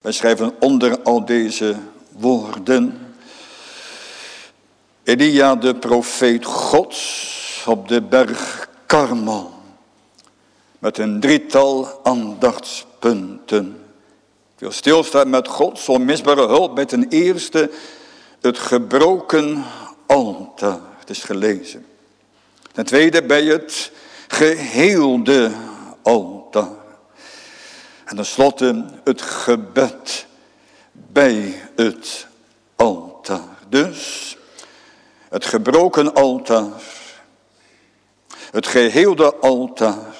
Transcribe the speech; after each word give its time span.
Wij 0.00 0.12
schrijven 0.12 0.54
onder 0.60 1.02
al 1.02 1.24
deze 1.24 1.76
woorden. 2.08 3.14
Elia 5.02 5.54
de 5.54 5.74
profeet 5.74 6.44
Gods 6.44 7.64
op 7.66 7.88
de 7.88 8.02
berg 8.02 8.68
Karmel. 8.86 9.52
Met 10.78 10.98
een 10.98 11.20
drietal 11.20 12.00
aandachtspunten. 12.02 13.84
Ik 14.54 14.58
wil 14.58 14.72
stilstaan 14.72 15.30
met 15.30 15.48
Gods 15.48 15.88
onmisbare 15.88 16.46
hulp 16.46 16.74
bij 16.74 16.86
ten 16.86 17.08
eerste 17.08 17.70
het 18.40 18.58
gebroken 18.58 19.64
altaar. 20.06 20.80
Het 20.98 21.10
is 21.10 21.22
gelezen. 21.22 21.86
Ten 22.72 22.84
tweede 22.84 23.22
bij 23.22 23.44
het 23.44 23.92
geheelde 24.28 25.50
altaar. 26.02 26.39
En 28.10 28.16
tenslotte 28.16 28.84
het 29.04 29.22
gebed 29.22 30.26
bij 30.92 31.60
het 31.76 32.26
altaar. 32.76 33.58
Dus 33.68 34.36
het 35.28 35.44
gebroken 35.44 36.14
altaar, 36.14 36.82
het 38.50 38.66
geheelde 38.66 39.34
altaar, 39.34 40.16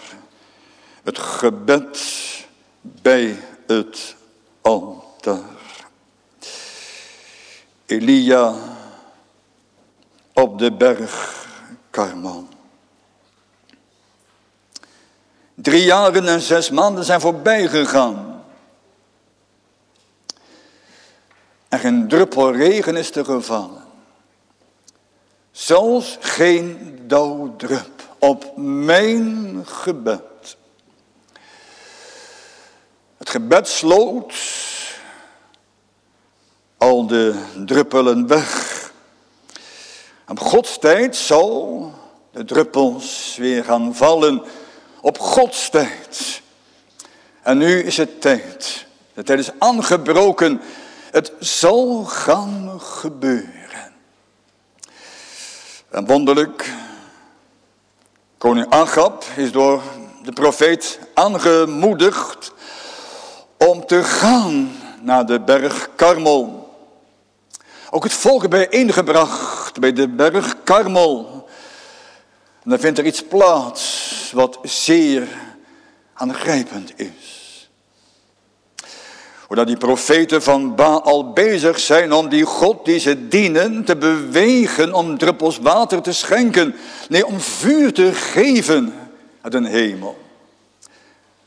het 1.02 1.18
gebed 1.18 1.98
bij 2.80 3.38
het 3.66 4.16
altaar. 4.60 5.58
Elia 7.86 8.54
op 10.32 10.58
de 10.58 10.72
berg 10.72 11.46
Karman. 11.90 12.59
Drie 15.62 15.84
jaren 15.84 16.28
en 16.28 16.40
zes 16.40 16.70
maanden 16.70 17.04
zijn 17.04 17.20
voorbij 17.20 17.68
gegaan. 17.68 18.44
En 21.68 21.78
geen 21.78 22.08
druppel 22.08 22.52
regen 22.52 22.96
is 22.96 23.10
er 23.10 23.24
gevallen. 23.24 23.84
Zelfs 25.50 26.16
geen 26.20 26.98
dauwdrup 27.06 28.16
op 28.18 28.56
mijn 28.56 29.62
gebed. 29.66 30.56
Het 33.16 33.30
gebed 33.30 33.68
sloot 33.68 34.34
al 36.76 37.06
de 37.06 37.44
druppelen 37.66 38.26
weg. 38.26 38.92
Op 40.28 40.38
Gods 40.38 40.78
tijd 40.78 41.16
zal 41.16 41.92
de 42.30 42.44
druppels 42.44 43.36
weer 43.38 43.64
gaan 43.64 43.94
vallen 43.94 44.42
op 45.00 45.18
Gods 45.18 45.70
tijd. 45.70 46.42
En 47.42 47.58
nu 47.58 47.82
is 47.82 47.96
het 47.96 48.20
tijd. 48.20 48.86
De 49.14 49.22
tijd 49.22 49.38
is 49.38 49.50
aangebroken. 49.58 50.60
Het 51.10 51.32
zal 51.38 52.04
gaan 52.04 52.80
gebeuren. 52.80 53.92
En 55.90 56.06
wonderlijk, 56.06 56.72
koning 58.38 58.70
Agab 58.70 59.24
is 59.36 59.52
door 59.52 59.82
de 60.22 60.32
profeet 60.32 60.98
aangemoedigd 61.14 62.52
om 63.56 63.86
te 63.86 64.04
gaan 64.04 64.76
naar 65.00 65.26
de 65.26 65.40
berg 65.40 65.88
Karmel. 65.96 66.74
Ook 67.90 68.02
het 68.02 68.12
volk 68.12 68.48
bijeengebracht 68.48 69.80
bij 69.80 69.92
de 69.92 70.08
berg 70.08 70.56
Karmel. 70.64 71.48
En 72.62 72.70
dan 72.70 72.78
vindt 72.78 72.98
er 72.98 73.06
iets 73.06 73.24
plaats 73.24 73.99
wat 74.32 74.58
zeer 74.62 75.28
aangrijpend 76.14 76.92
is. 76.96 77.40
Hoe 79.46 79.64
die 79.64 79.76
profeten 79.76 80.42
van 80.42 80.74
Baal 80.74 81.32
bezig 81.32 81.78
zijn 81.78 82.12
om 82.12 82.28
die 82.28 82.44
God 82.44 82.84
die 82.84 82.98
ze 82.98 83.28
dienen 83.28 83.84
te 83.84 83.96
bewegen 83.96 84.92
om 84.92 85.18
druppels 85.18 85.58
water 85.58 86.02
te 86.02 86.12
schenken. 86.12 86.74
Nee, 87.08 87.26
om 87.26 87.40
vuur 87.40 87.92
te 87.92 88.12
geven 88.12 88.94
uit 89.40 89.54
een 89.54 89.64
hemel. 89.64 90.18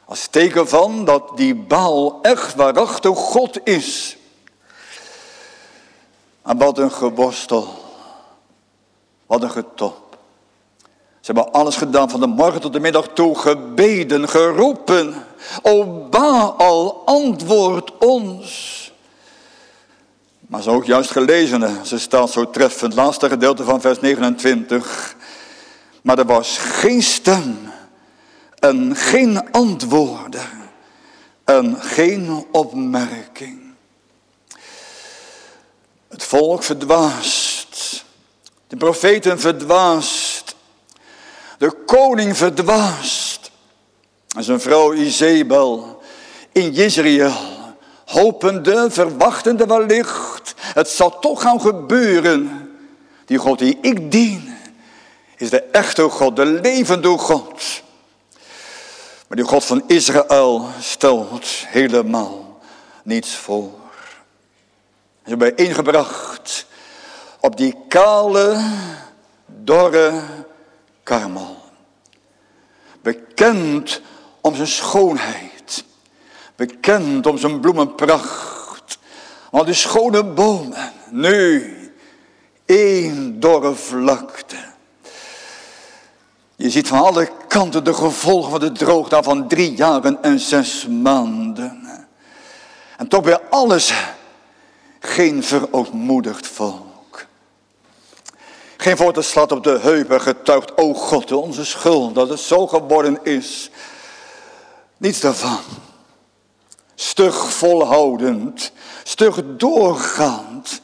Als 0.05 0.27
teken 0.27 0.67
van 0.67 1.05
dat 1.05 1.31
die 1.35 1.55
Baal 1.55 2.19
echt 2.21 2.55
waarachtig 2.55 3.17
God 3.17 3.59
is. 3.63 4.17
En 6.41 6.57
wat 6.57 6.77
een 6.77 6.91
geworstel. 6.91 7.67
Wat 9.25 9.43
een 9.43 9.51
getop. 9.51 10.02
Ze 11.23 11.31
hebben 11.31 11.53
alles 11.53 11.75
gedaan 11.75 12.09
van 12.09 12.19
de 12.19 12.27
morgen 12.27 12.61
tot 12.61 12.73
de 12.73 12.79
middag 12.79 13.07
toe, 13.07 13.37
gebeden, 13.37 14.29
geroepen. 14.29 15.25
O 15.61 15.85
Baal, 16.09 17.01
antwoord 17.05 17.97
ons. 17.97 18.91
Maar 20.39 20.61
zo 20.61 20.73
ook 20.73 20.85
juist 20.85 21.11
gelezen, 21.11 21.85
ze 21.85 21.99
staat 21.99 22.29
zo 22.29 22.49
treffend, 22.49 22.93
laatste 22.93 23.29
gedeelte 23.29 23.63
van 23.63 23.81
vers 23.81 23.99
29. 23.99 25.15
Maar 26.01 26.17
er 26.17 26.25
was 26.25 26.57
geen 26.57 27.03
stem 27.03 27.71
en 28.59 28.95
geen 28.95 29.51
antwoorden 29.51 30.49
en 31.43 31.77
geen 31.81 32.45
opmerking. 32.51 33.73
Het 36.07 36.23
volk 36.23 36.63
verdwaast, 36.63 38.05
de 38.67 38.77
profeten 38.77 39.39
verdwaast. 39.39 40.22
De 41.57 41.71
koning 41.85 42.37
verdwaast. 42.37 43.51
En 44.35 44.43
zijn 44.43 44.59
vrouw 44.59 44.93
Izebel 44.93 46.01
in 46.51 46.71
Jezreel. 46.71 47.33
Hopende, 48.05 48.87
verwachtende 48.91 49.65
wellicht. 49.65 50.53
Het 50.57 50.89
zal 50.89 51.19
toch 51.19 51.41
gaan 51.41 51.61
gebeuren. 51.61 52.71
Die 53.25 53.37
God 53.37 53.59
die 53.59 53.77
ik 53.81 54.11
dien. 54.11 54.57
Is 55.37 55.49
de 55.49 55.61
echte 55.61 56.09
God, 56.09 56.35
de 56.35 56.45
levende 56.45 57.17
God. 57.17 57.81
Maar 59.27 59.37
die 59.37 59.45
God 59.45 59.65
van 59.65 59.83
Israël 59.87 60.67
stelt 60.79 61.45
helemaal 61.47 62.59
niets 63.03 63.35
voor. 63.35 63.71
Ze 65.23 65.29
hebben 65.29 65.55
ingebracht 65.55 66.65
op 67.39 67.57
die 67.57 67.75
kale, 67.87 68.71
dorre 69.45 70.21
Karmel. 71.03 71.57
Bekend 73.01 74.01
om 74.41 74.55
zijn 74.55 74.67
schoonheid. 74.67 75.85
Bekend 76.55 77.25
om 77.25 77.37
zijn 77.37 77.59
bloemenpracht. 77.59 78.97
Want 79.51 79.65
die 79.65 79.75
schone 79.75 80.23
bomen. 80.23 80.91
Nu 81.09 81.77
één 82.65 83.39
dorre 83.39 83.75
vlakte. 83.75 84.55
Je 86.55 86.69
ziet 86.69 86.87
van 86.87 86.99
alle 86.99 87.29
kanten 87.47 87.83
de 87.83 87.93
gevolgen 87.93 88.51
van 88.51 88.59
de 88.59 88.71
droogte 88.71 89.23
van 89.23 89.47
drie 89.47 89.75
jaren 89.75 90.23
en 90.23 90.39
zes 90.39 90.87
maanden. 90.87 92.07
En 92.97 93.07
toch 93.07 93.23
bij 93.23 93.39
alles 93.49 93.93
geen 94.99 95.43
verootmoedigd 95.43 96.47
volk. 96.47 96.92
Geen 98.83 98.95
woord 98.95 99.25
slaat 99.25 99.51
op 99.51 99.63
de 99.63 99.79
heupen 99.81 100.21
getuigt, 100.21 100.77
o 100.77 100.93
God, 100.93 101.31
onze 101.31 101.65
schuld, 101.65 102.15
dat 102.15 102.29
het 102.29 102.39
zo 102.39 102.67
geworden 102.67 103.19
is. 103.23 103.69
Niets 104.97 105.19
daarvan. 105.19 105.59
Stug 106.95 107.53
volhoudend, 107.53 108.71
stug 109.03 109.41
doorgaand. 109.45 110.81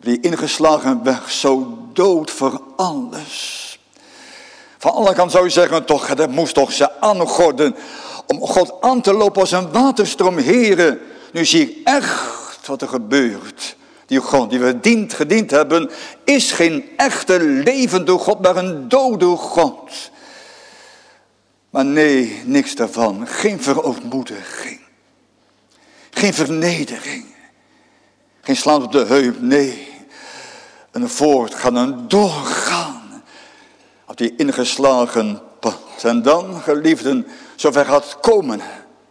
Die 0.00 0.20
ingeslagen 0.20 1.02
weg, 1.02 1.30
zo 1.30 1.78
dood 1.92 2.30
voor 2.30 2.62
alles. 2.76 3.78
Van 4.78 4.92
alle 4.92 5.14
kanten 5.14 5.30
zou 5.30 5.44
je 5.44 5.50
zeggen, 5.50 5.84
toch, 5.84 6.14
dat 6.14 6.30
moest 6.30 6.54
toch 6.54 6.72
ze 6.72 7.00
aangorden. 7.00 7.76
Om 8.26 8.40
God 8.40 8.74
aan 8.80 9.00
te 9.00 9.12
lopen 9.12 9.40
als 9.40 9.52
een 9.52 9.72
waterstroom, 9.72 10.38
heren. 10.38 11.00
Nu 11.32 11.44
zie 11.44 11.70
ik 11.70 11.88
echt 11.88 12.66
wat 12.66 12.82
er 12.82 12.88
gebeurt 12.88 13.76
die 14.12 14.20
God 14.20 14.50
die 14.50 14.60
we 14.60 14.80
dient, 14.80 15.14
gediend 15.14 15.50
hebben, 15.50 15.90
is 16.24 16.52
geen 16.52 16.90
echte 16.96 17.40
levende 17.40 18.12
God, 18.18 18.40
maar 18.40 18.56
een 18.56 18.88
dode 18.88 19.36
God. 19.36 20.10
Maar 21.70 21.84
nee, 21.84 22.42
niks 22.44 22.74
daarvan. 22.74 23.26
Geen 23.26 23.62
verootmoediging. 23.62 24.80
Geen 26.10 26.34
vernedering. 26.34 27.24
Geen 28.40 28.56
slaan 28.56 28.82
op 28.82 28.92
de 28.92 29.04
heup, 29.04 29.40
nee. 29.40 29.88
Een 30.90 31.08
voortgaan, 31.08 31.76
een 31.76 32.08
doorgaan. 32.08 33.22
Op 34.06 34.16
die 34.16 34.36
ingeslagen 34.36 35.40
pad. 35.60 35.80
En 36.02 36.22
dan, 36.22 36.60
geliefden, 36.60 37.26
zover 37.56 37.84
gaat 37.84 38.18
komen. 38.20 38.60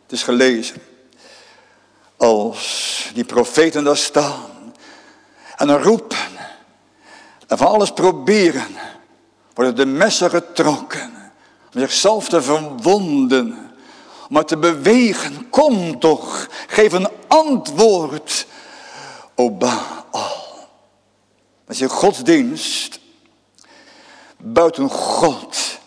Het 0.03 0.12
is 0.12 0.24
gelezen. 0.24 0.81
Als 2.18 3.09
die 3.13 3.25
profeten 3.25 3.83
daar 3.83 3.98
staan 3.98 4.50
en 5.61 5.81
roepen. 5.81 6.17
En 7.47 7.57
van 7.57 7.67
alles 7.67 7.91
proberen. 7.91 8.67
Worden 9.53 9.75
de 9.75 9.85
messen 9.85 10.29
getrokken. 10.29 11.31
Om 11.73 11.79
zichzelf 11.79 12.29
te 12.29 12.41
verwonden. 12.41 13.69
maar 14.29 14.45
te 14.45 14.57
bewegen. 14.57 15.49
Kom 15.49 15.99
toch, 15.99 16.47
geef 16.67 16.93
een 16.93 17.09
antwoord, 17.27 18.47
o 19.35 19.51
Baal. 19.51 20.69
Dat 21.65 21.77
je 21.77 21.89
godsdienst 21.89 22.99
buiten 24.37 24.89
God 24.89 25.79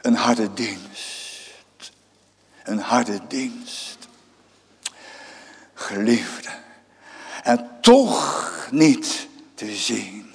een 0.00 0.14
harde 0.14 0.52
dienst. 0.52 1.92
Een 2.62 2.78
harde 2.78 3.20
dienst. 3.28 3.98
Geliefde. 5.74 6.48
En 7.42 7.68
toch 7.80 8.68
niet 8.70 9.28
te 9.54 9.74
zien. 9.74 10.34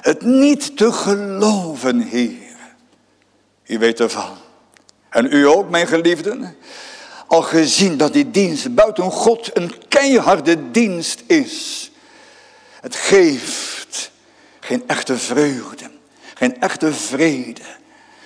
Het 0.00 0.22
niet 0.22 0.76
te 0.76 0.92
geloven, 0.92 2.00
Heer. 2.00 2.56
U 3.66 3.78
weet 3.78 4.00
ervan. 4.00 4.36
En 5.08 5.32
u 5.32 5.46
ook, 5.46 5.70
mijn 5.70 5.86
geliefden. 5.86 6.56
Al 7.26 7.42
gezien 7.42 7.96
dat 7.96 8.12
die 8.12 8.30
dienst 8.30 8.74
buiten 8.74 9.10
God 9.10 9.56
een 9.56 9.88
keiharde 9.88 10.70
dienst 10.70 11.22
is. 11.26 11.90
Het 12.80 12.94
geeft 12.94 14.10
geen 14.60 14.82
echte 14.86 15.18
vreugde. 15.18 15.90
Geen 16.34 16.60
echte 16.60 16.92
vrede. 16.92 17.62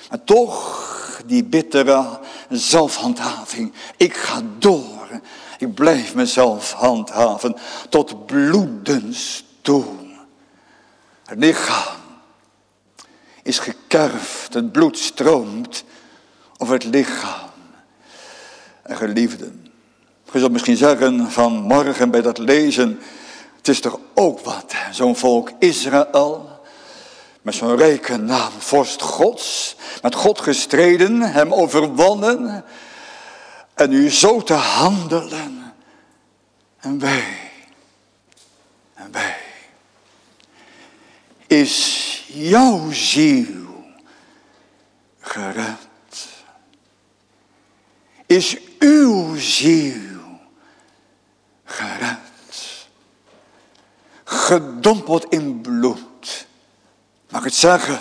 Maar 0.09 0.25
toch 0.25 1.23
die 1.27 1.45
bittere 1.45 2.21
zelfhandhaving. 2.49 3.73
Ik 3.97 4.17
ga 4.17 4.43
door. 4.59 5.09
Ik 5.63 5.75
blijf 5.75 6.15
mezelf 6.15 6.73
handhaven 6.73 7.57
tot 7.89 8.27
bloedens 8.27 9.45
toe. 9.61 9.85
Het 11.25 11.39
lichaam 11.39 11.97
is 13.43 13.59
gekerfd, 13.59 14.55
het 14.55 14.73
bloed 14.73 14.99
stroomt 14.99 15.85
over 16.57 16.75
het 16.75 16.85
lichaam. 16.85 17.51
En 18.83 18.97
geliefden, 18.97 19.67
je 20.33 20.39
zult 20.39 20.53
misschien 20.53 20.77
zeggen 20.77 21.31
van 21.31 21.53
morgen 21.53 22.11
bij 22.11 22.23
dat 22.23 22.39
lezen, 22.39 22.99
het 23.57 23.69
is 23.69 23.81
toch 23.81 23.99
ook 24.15 24.41
wat, 24.41 24.75
zo'n 24.91 25.17
volk 25.17 25.51
Israël, 25.59 26.61
met 27.43 27.55
zo'n 27.55 27.77
rijke 27.77 28.17
naam, 28.17 28.53
vorst 28.59 29.03
Gods, 29.03 29.77
met 30.03 30.15
God 30.15 30.41
gestreden, 30.41 31.21
hem 31.21 31.53
overwonnen, 31.53 32.65
en 33.83 33.91
nu 33.91 34.11
zo 34.11 34.43
te 34.43 34.53
handelen. 34.53 35.75
En 36.79 36.99
wij, 36.99 37.51
en 38.95 39.13
wij, 39.13 39.37
is 41.47 42.25
jouw 42.27 42.91
ziel 42.91 43.85
gered? 45.21 45.79
Is 48.27 48.57
uw 48.79 49.37
ziel 49.37 50.41
gered? 51.65 52.19
Gedompeld 54.25 55.25
in 55.25 55.61
bloed. 55.61 56.47
Mag 57.29 57.41
ik 57.41 57.47
het 57.47 57.55
zeggen? 57.55 58.01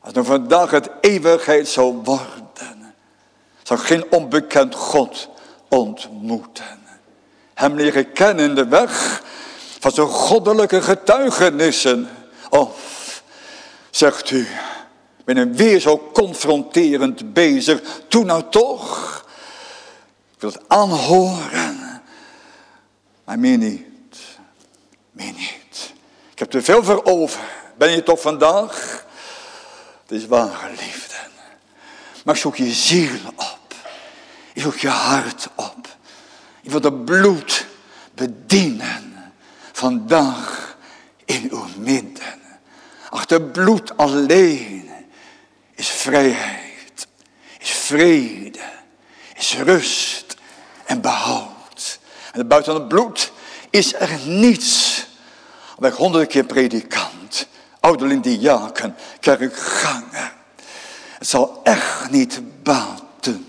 Als 0.00 0.14
er 0.14 0.24
vandaag 0.24 0.70
het 0.70 0.90
eeuwigheid 1.00 1.68
zou 1.68 1.94
worden, 2.04 2.77
zou 3.68 3.80
geen 3.80 4.12
onbekend 4.12 4.74
God 4.74 5.28
ontmoeten. 5.68 6.80
Hem 7.54 7.74
leren 7.74 8.12
kennen 8.12 8.44
in 8.48 8.54
de 8.54 8.68
weg 8.68 9.22
van 9.80 9.90
zijn 9.90 10.06
goddelijke 10.06 10.82
getuigenissen. 10.82 12.08
Of, 12.50 13.22
zegt 13.90 14.30
u, 14.30 14.48
ben 15.24 15.54
weer 15.54 15.80
zo 15.80 16.10
confronterend 16.12 17.32
bezig. 17.32 17.80
Toen 18.08 18.26
nou 18.26 18.42
toch. 18.50 19.16
Ik 20.34 20.40
wil 20.40 20.50
het 20.50 20.62
aanhoren. 20.66 22.02
Maar 23.24 23.38
meer 23.38 23.58
niet. 23.58 24.16
Meer 25.10 25.32
niet. 25.32 25.92
Ik 26.32 26.38
heb 26.38 26.54
er 26.54 26.62
veel 26.62 26.84
voor 26.84 27.04
over. 27.04 27.40
Ben 27.76 27.90
je 27.90 28.02
toch 28.02 28.20
vandaag? 28.20 29.04
Het 30.02 30.18
is 30.18 30.26
waar, 30.26 30.54
geliefden. 30.54 31.37
Maar 32.28 32.36
zoek 32.36 32.56
je 32.56 32.72
ziel 32.72 33.18
op. 33.36 33.74
Zoek 34.54 34.76
je 34.76 34.88
hart 34.88 35.48
op. 35.54 35.96
Je 36.60 36.70
wilt 36.70 36.84
het 36.84 37.04
bloed 37.04 37.66
bedienen. 38.14 39.32
Vandaag 39.72 40.76
in 41.24 41.48
uw 41.50 41.66
midden. 41.78 42.40
Achter 43.10 43.42
bloed 43.42 43.96
alleen 43.96 44.90
is 45.74 45.88
vrijheid, 45.88 47.06
is 47.58 47.70
vrede, 47.70 48.60
is 49.36 49.56
rust 49.56 50.36
en 50.84 51.00
behoud. 51.00 51.98
En 52.32 52.48
buiten 52.48 52.74
het 52.74 52.88
bloed 52.88 53.32
is 53.70 53.94
er 53.94 54.18
niets. 54.24 55.06
Weg 55.78 55.94
honderden 55.94 56.28
keer 56.28 56.44
predikant, 56.44 57.46
ouderling 57.80 58.22
diaken, 58.22 58.96
kerkganger. 59.20 60.36
Het 61.18 61.28
zal 61.28 61.60
echt 61.62 62.10
niet 62.10 62.40
baten. 62.62 63.46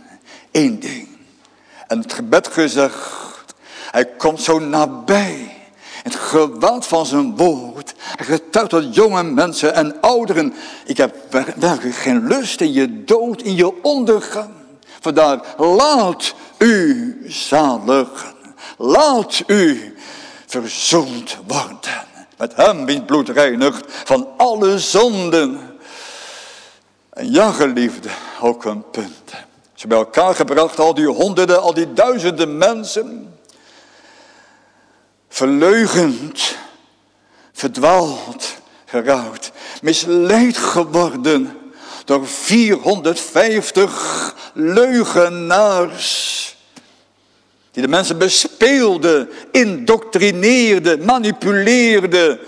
Eén 0.51 0.79
ding. 0.79 1.07
En 1.87 1.99
het 1.99 2.13
gebed 2.13 2.47
gezegd, 2.47 2.97
hij 3.91 4.05
komt 4.05 4.41
zo 4.41 4.59
nabij. 4.59 5.53
Het 6.03 6.15
geweld 6.15 6.85
van 6.85 7.05
zijn 7.05 7.35
woord. 7.35 7.93
Hij 7.99 8.25
getuigt 8.25 8.69
tot 8.69 8.95
jonge 8.95 9.23
mensen 9.23 9.73
en 9.73 10.01
ouderen. 10.01 10.53
Ik 10.85 10.97
heb 10.97 11.15
werkelijk 11.55 11.95
geen 11.95 12.27
lust 12.27 12.61
in 12.61 12.73
je 12.73 13.03
dood, 13.03 13.41
in 13.41 13.55
je 13.55 13.83
ondergang. 13.83 14.49
Vandaar, 14.99 15.39
laat 15.57 16.33
u 16.57 17.17
zaligen. 17.27 18.33
Laat 18.77 19.43
u 19.47 19.95
verzoend 20.45 21.37
worden. 21.47 22.07
Met 22.37 22.55
hem 22.55 22.85
wie 22.85 23.01
bloed 23.01 23.29
reinigt 23.29 23.83
van 23.87 24.27
alle 24.37 24.79
zonden. 24.79 25.68
En 27.19 27.31
ja, 27.31 27.51
geliefde, 27.51 28.09
ook 28.41 28.65
een 28.65 28.89
punt. 28.89 29.33
Ze 29.73 29.87
bij 29.87 29.97
elkaar 29.97 30.35
gebracht, 30.35 30.79
al 30.79 30.93
die 30.93 31.07
honderden, 31.07 31.61
al 31.61 31.73
die 31.73 31.93
duizenden 31.93 32.57
mensen 32.57 33.37
verleugend, 35.29 36.55
verdwaald, 37.53 38.55
gerouwd, 38.85 39.51
misleid 39.81 40.57
geworden 40.57 41.57
door 42.05 42.27
450 42.27 44.35
leugenaars. 44.53 46.37
Die 47.71 47.83
de 47.83 47.89
mensen 47.89 48.17
bespeelden, 48.17 49.29
indoctrineerden, 49.51 51.05
manipuleerden. 51.05 52.39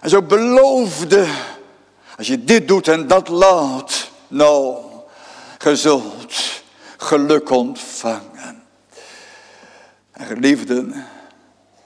En 0.00 0.10
zo 0.10 0.22
beloofden, 0.22 1.28
als 2.16 2.26
je 2.26 2.44
dit 2.44 2.68
doet 2.68 2.88
en 2.88 3.06
dat 3.06 3.28
laat, 3.28 4.10
nou, 4.28 4.76
ge 5.58 5.76
zult 5.76 6.62
geluk 6.96 7.50
ontvangen. 7.50 8.62
En 10.12 10.26
geliefden, 10.26 11.06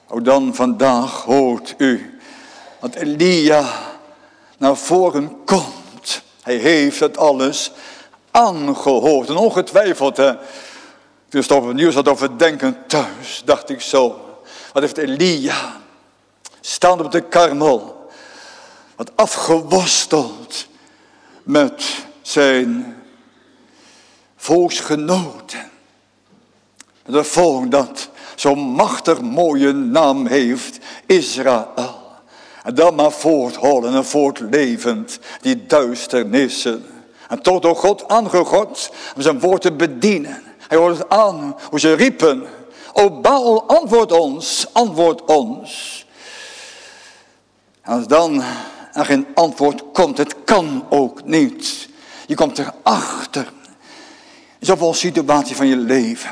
ook 0.08 0.24
dan 0.24 0.54
vandaag 0.54 1.22
hoort 1.22 1.74
u 1.78 2.18
dat 2.80 2.94
Elia 2.94 3.64
naar 4.58 4.76
voren 4.76 5.44
komt. 5.44 6.22
Hij 6.42 6.56
heeft 6.56 7.00
het 7.00 7.18
alles 7.18 7.72
aangehoord. 8.30 9.28
En 9.28 9.36
ongetwijfeld, 9.36 10.16
hè, 10.16 10.32
toen 11.28 11.40
het 11.40 11.52
over 11.52 11.74
nieuws 11.74 11.94
had 11.94 12.08
over 12.08 12.38
denken 12.38 12.76
thuis, 12.86 13.42
dacht 13.44 13.70
ik 13.70 13.80
zo. 13.80 14.20
Wat 14.72 14.82
heeft 14.82 14.98
Elia, 14.98 15.80
staande 16.60 17.04
op 17.04 17.12
de 17.12 17.20
karmel, 17.20 17.95
wat 18.96 19.10
afgewosteld 19.14 20.66
met 21.42 21.84
zijn 22.22 22.96
volksgenoten. 24.36 25.70
Het 27.02 27.26
volk 27.26 27.70
dat 27.70 28.08
zo'n 28.34 28.58
machtig 28.58 29.20
mooie 29.20 29.72
naam 29.72 30.26
heeft, 30.26 30.78
Israël. 31.06 32.04
En 32.62 32.74
dan 32.74 32.94
maar 32.94 33.12
voortholen 33.12 33.94
en 33.94 34.04
voortlevend, 34.04 35.18
die 35.40 35.66
duisternissen. 35.66 36.86
En 37.28 37.42
tot 37.42 37.62
door 37.62 37.76
God 37.76 38.08
aangegod 38.08 38.90
om 39.16 39.22
zijn 39.22 39.40
woord 39.40 39.62
te 39.62 39.72
bedienen. 39.72 40.42
Hij 40.68 40.78
hoort 40.78 40.98
het 40.98 41.08
aan 41.08 41.56
hoe 41.70 41.80
ze 41.80 41.92
riepen. 41.92 42.46
O 42.92 43.20
Baal, 43.20 43.68
antwoord 43.68 44.12
ons, 44.12 44.66
antwoord 44.72 45.24
ons. 45.24 46.04
En 47.82 47.92
als 47.92 48.06
dan 48.06 48.42
er 48.96 49.04
geen 49.04 49.26
antwoord 49.34 49.82
komt, 49.92 50.18
het 50.18 50.34
kan 50.44 50.86
ook 50.90 51.24
niet. 51.24 51.88
Je 52.26 52.34
komt 52.34 52.58
erachter. 52.58 53.52
Zoveel 54.60 54.94
situatie 54.94 55.56
van 55.56 55.66
je 55.66 55.76
leven. 55.76 56.30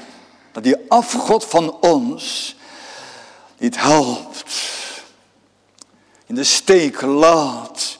Dat 0.52 0.62
die 0.62 0.76
afgod 0.88 1.44
van 1.44 1.76
ons 1.80 2.56
niet 3.58 3.80
helpt. 3.80 4.62
In 6.26 6.34
de 6.34 6.44
steek 6.44 7.00
laat. 7.00 7.98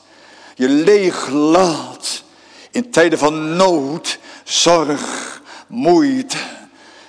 Je 0.55 0.69
leeg 0.69 1.29
laat. 1.29 2.23
In 2.71 2.91
tijden 2.91 3.19
van 3.19 3.55
nood, 3.55 4.19
zorg, 4.43 5.41
moeite 5.67 6.37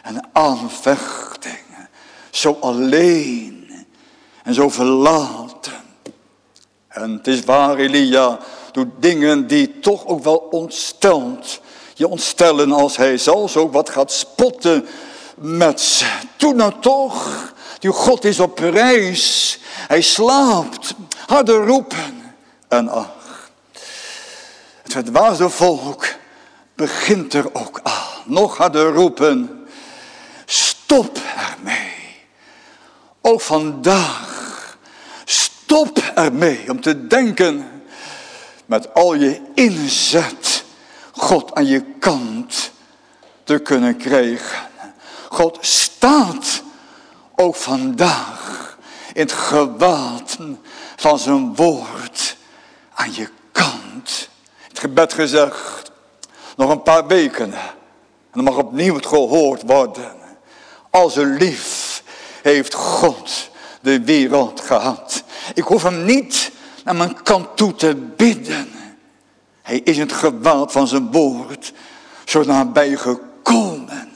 en 0.02 0.28
aanvechting. 0.32 1.58
Zo 2.30 2.58
alleen 2.60 3.86
en 4.42 4.54
zo 4.54 4.68
verlaten. 4.68 5.45
En 6.96 7.12
het 7.12 7.26
is 7.26 7.44
waar, 7.44 7.76
Elia 7.76 8.38
doet 8.72 8.88
dingen 8.98 9.46
die 9.46 9.78
toch 9.78 10.06
ook 10.06 10.24
wel 10.24 10.36
ontsteld 10.50 11.60
je 11.94 12.08
ontstellen 12.08 12.72
als 12.72 12.96
hij 12.96 13.18
zelfs 13.18 13.56
ook 13.56 13.72
wat 13.72 13.90
gaat 13.90 14.12
spotten 14.12 14.86
met. 15.34 16.04
Toen 16.36 16.56
nou 16.56 16.72
toch, 16.80 17.52
die 17.78 17.90
God 17.90 18.24
is 18.24 18.40
op 18.40 18.58
reis, 18.58 19.58
hij 19.64 20.00
slaapt, 20.00 20.94
harder 21.26 21.66
roepen 21.66 22.34
en 22.68 22.88
ach. 22.88 23.50
Het 24.82 24.92
verdwaasde 24.92 25.48
volk 25.48 26.06
begint 26.74 27.34
er 27.34 27.54
ook 27.54 27.80
aan, 27.82 28.22
nog 28.24 28.56
harder 28.56 28.92
roepen, 28.92 29.66
stop 30.44 31.18
ermee. 31.36 31.94
Ook 33.20 33.40
vandaag, 33.40 34.55
stop 35.66 35.98
ermee 36.14 36.70
om 36.70 36.80
te 36.80 37.06
denken 37.06 37.82
met 38.66 38.94
al 38.94 39.14
je 39.14 39.40
inzet 39.54 40.64
God 41.12 41.54
aan 41.54 41.66
je 41.66 41.82
kant 41.98 42.70
te 43.44 43.58
kunnen 43.58 43.96
krijgen. 43.96 44.68
God 45.28 45.58
staat 45.60 46.62
ook 47.36 47.54
vandaag 47.54 48.76
in 49.12 49.22
het 49.22 49.32
gewaad 49.32 50.38
van 50.96 51.18
zijn 51.18 51.54
woord 51.54 52.36
aan 52.94 53.14
je 53.14 53.28
kant. 53.52 54.28
Het 54.68 54.78
gebed 54.78 55.12
gezegd, 55.12 55.90
nog 56.56 56.70
een 56.70 56.82
paar 56.82 57.06
weken 57.06 57.52
en 57.52 58.32
dan 58.32 58.44
mag 58.44 58.56
opnieuw 58.56 58.94
het 58.94 59.06
gehoord 59.06 59.62
worden. 59.62 60.14
Als 60.90 61.16
een 61.16 61.36
lief 61.36 62.02
heeft 62.42 62.74
God 62.74 63.50
de 63.80 64.04
wereld 64.04 64.60
gehad. 64.60 65.24
Ik 65.54 65.64
hoef 65.64 65.82
hem 65.82 66.04
niet 66.04 66.50
naar 66.84 66.96
mijn 66.96 67.22
kant 67.22 67.56
toe 67.56 67.74
te 67.74 67.94
bidden. 68.16 68.68
Hij 69.62 69.80
is 69.84 69.98
het 69.98 70.12
gewaad 70.12 70.72
van 70.72 70.88
zijn 70.88 71.10
woord 71.12 71.72
zo 72.24 72.42
nabij 72.42 72.96
gekomen. 72.96 74.12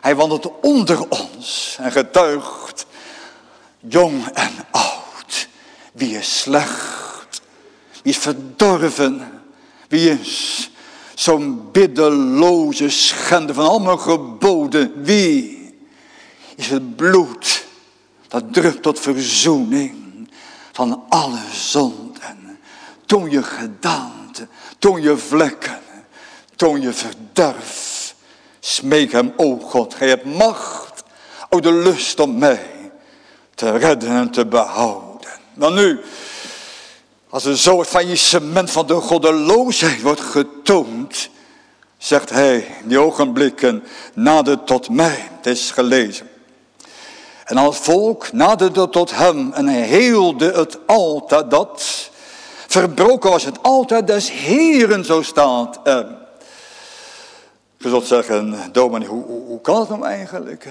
Hij 0.00 0.16
wandelt 0.16 0.50
onder 0.60 1.08
ons 1.08 1.76
en 1.80 1.92
getuigt, 1.92 2.86
jong 3.80 4.26
en 4.26 4.52
oud. 4.70 5.48
Wie 5.92 6.18
is 6.18 6.38
slecht? 6.38 7.40
Wie 8.02 8.12
is 8.12 8.18
verdorven? 8.18 9.42
Wie 9.88 10.10
is 10.10 10.70
zo'n 11.14 11.68
biddeloze 11.72 12.88
schende 12.88 13.54
van 13.54 13.66
al 13.66 13.78
mijn 13.78 14.00
geboden? 14.00 15.02
Wie 15.02 15.74
is 16.56 16.70
het 16.70 16.96
bloed 16.96 17.64
dat 18.28 18.52
drupt 18.52 18.82
tot 18.82 19.00
verzoening 19.00 20.05
van 20.76 21.04
alle 21.08 21.40
zonden? 21.52 22.58
Toen 23.06 23.30
je 23.30 23.42
gedaan 23.42 24.26
toon 24.78 25.02
je 25.02 25.16
vlekken, 25.16 25.78
toon 26.56 26.80
je 26.80 26.92
verderf. 26.92 28.14
Smeek 28.60 29.12
hem, 29.12 29.32
o 29.36 29.58
God, 29.58 29.94
gij 29.94 30.08
hebt 30.08 30.24
macht, 30.24 31.04
o 31.48 31.60
de 31.60 31.72
lust 31.72 32.20
om 32.20 32.38
mij 32.38 32.90
te 33.54 33.76
redden 33.76 34.10
en 34.10 34.30
te 34.30 34.46
behouden. 34.46 35.30
Dan 35.54 35.74
nu, 35.74 36.00
als 37.28 37.44
een 37.44 37.58
soort 37.58 37.88
faillissement 37.88 38.70
van 38.70 38.86
de 38.86 38.94
goddeloosheid 38.94 40.02
wordt 40.02 40.20
getoond, 40.20 41.28
zegt 41.98 42.30
hij, 42.30 42.76
die 42.84 42.98
ogenblikken, 42.98 43.84
nader 44.14 44.64
tot 44.64 44.88
mij. 44.88 45.28
Het 45.36 45.46
is 45.46 45.70
gelezen. 45.70 46.28
En 47.46 47.56
als 47.56 47.76
volk 47.76 48.32
naderde 48.32 48.88
tot 48.88 49.16
hem 49.16 49.52
en 49.52 49.66
heelde 49.66 50.52
het 50.52 50.78
altaar 50.86 51.48
dat 51.48 52.10
Verbroken 52.66 53.30
was 53.30 53.44
het 53.44 53.62
altijd 53.62 54.06
des 54.06 54.30
Heren, 54.30 55.04
zo 55.04 55.22
staat 55.22 55.80
er. 55.84 56.06
Je 57.76 57.88
zult 57.88 58.06
zeggen, 58.06 58.72
dominee, 58.72 59.08
hoe, 59.08 59.24
hoe, 59.24 59.60
kan 59.60 59.80
het 59.80 59.88
nou 59.88 60.04
eigenlijk? 60.04 60.68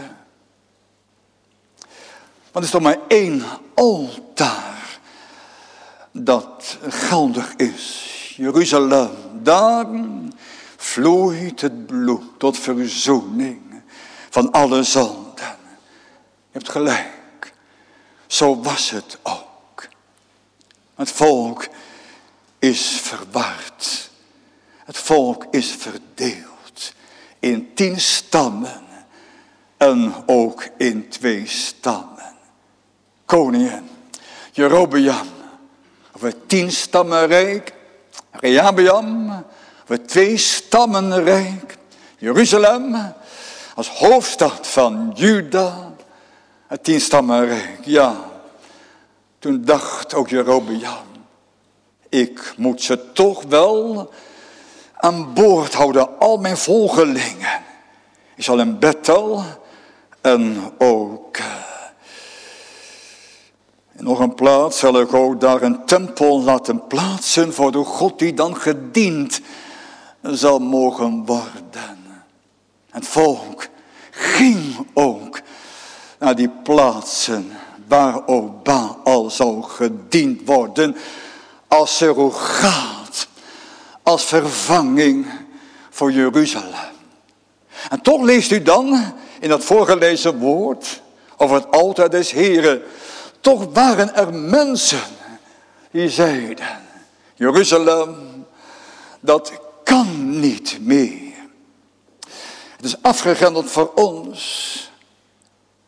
Want 2.52 2.56
er 2.56 2.64
is 2.64 2.70
toch 2.70 2.82
maar 2.82 2.98
één 3.08 3.44
altaar 3.74 5.00
dat 6.12 6.78
geldig 6.88 7.54
is. 7.56 8.04
Jeruzalem, 8.38 9.10
daar 9.42 9.88
vloeit 10.78 11.62
het 11.62 11.86
bloed 11.86 12.24
tot 12.38 12.58
verzoening 12.58 13.84
van 14.30 14.52
alle 14.52 14.84
zonden. 14.84 15.25
Hebt 16.56 16.70
gelijk, 16.70 17.54
zo 18.28 18.62
was 18.62 18.90
het 18.90 19.18
ook. 19.24 19.88
Het 20.96 21.12
volk 21.12 21.68
is 22.60 23.00
verward. 23.02 24.10
Het 24.86 24.98
volk 24.98 25.46
is 25.52 25.72
verdeeld 25.72 26.94
in 27.40 27.74
tien 27.74 28.00
stammen 28.00 28.84
en 29.78 30.14
ook 30.26 30.68
in 30.78 31.10
twee 31.10 31.48
stammen. 31.48 32.36
Koningen, 33.26 33.90
Jerobeam, 34.52 35.28
over 36.16 36.46
tien 36.46 36.72
stammen 36.72 37.28
rijk, 37.28 37.74
Rehabeam, 38.32 39.44
over 39.84 40.06
twee 40.06 40.38
stammen 40.38 41.24
rijk, 41.24 41.78
Jeruzalem 42.18 43.14
als 43.76 43.90
hoofdstad 43.90 44.68
van 44.68 45.12
Juda, 45.16 45.95
het 46.68 46.84
tien 46.84 47.02
stammen 47.02 47.46
rijk, 47.46 47.80
ja. 47.84 48.16
Toen 49.40 49.66
dacht 49.66 50.14
ook 50.14 50.30
Jerobeam, 50.30 51.06
ik 52.10 52.54
moet 52.58 52.82
ze 52.82 53.12
toch 53.12 53.44
wel 53.44 54.12
aan 54.96 55.34
boord 55.34 55.74
houden, 55.74 56.20
al 56.20 56.38
mijn 56.38 56.58
volgelingen. 56.58 57.64
Ik 58.36 58.44
zal 58.44 58.60
in 58.60 58.80
Bethel 58.80 59.44
en 60.22 60.72
ook 60.78 61.38
eh, 61.38 61.46
in 63.92 64.04
nog 64.04 64.20
een 64.20 64.36
plaats 64.36 64.80
zal 64.80 65.00
ik 65.00 65.14
ook 65.14 65.42
daar 65.42 65.62
een 65.62 65.86
tempel 65.86 66.42
laten 66.42 66.88
plaatsen 66.88 67.54
voor 67.54 67.72
de 67.72 67.84
God 67.84 68.20
die 68.20 68.34
dan 68.34 68.56
gediend 68.58 69.42
zal 70.22 70.60
mogen 70.60 71.26
worden. 71.26 72.20
Het 72.90 73.08
volk 73.08 73.68
ging 74.12 74.88
ook 74.94 75.42
naar 76.20 76.36
die 76.36 76.50
plaatsen 76.64 77.52
waar 77.88 78.28
ook 78.28 78.64
Baal 78.64 79.30
zou 79.30 79.64
gediend 79.64 80.42
worden 80.46 80.96
als 81.68 81.98
surrogaat, 81.98 83.28
als 84.04 84.24
vervanging 84.24 85.28
voor 85.90 86.12
Jeruzalem. 86.12 86.94
En 87.90 88.02
toch 88.02 88.22
leest 88.22 88.52
u 88.52 88.62
dan 88.62 89.14
in 89.40 89.50
dat 89.50 89.64
voorgelezen 89.64 90.38
woord 90.38 91.02
over 91.38 91.56
het 91.56 91.72
altaar 91.72 92.10
des 92.10 92.32
Heren, 92.32 92.82
toch 93.40 93.66
waren 93.74 94.16
er 94.16 94.34
mensen 94.34 95.02
die 95.92 96.10
zeiden, 96.10 96.68
Jeruzalem, 97.36 98.46
dat 99.20 99.52
kan 99.84 100.40
niet 100.40 100.78
meer. 100.82 101.34
Het 102.76 102.86
is 102.86 103.02
afgegrendeld 103.02 103.72
voor 103.72 103.92
ons, 103.94 104.92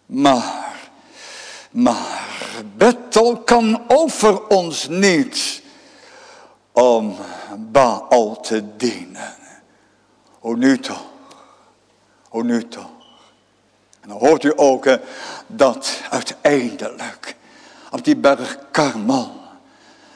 maar, 0.08 0.80
maar, 1.72 2.26
Bethel 2.76 3.38
kan 3.38 3.84
over 3.88 4.48
ons 4.48 4.88
niet 4.88 5.62
om 6.72 7.16
Baal 7.58 8.40
te 8.42 8.76
dienen. 8.78 9.36
O 10.40 10.54
nu 10.54 10.80
toch, 10.80 11.06
o 12.30 12.42
nu 12.42 12.68
toch. 12.68 12.90
En 14.02 14.10
dan 14.10 14.18
hoort 14.18 14.44
u 14.44 14.54
ook 14.56 14.98
dat 15.48 16.02
uiteindelijk 16.10 17.36
op 17.92 18.04
die 18.04 18.16
berg 18.16 18.58
Karmel 18.72 19.42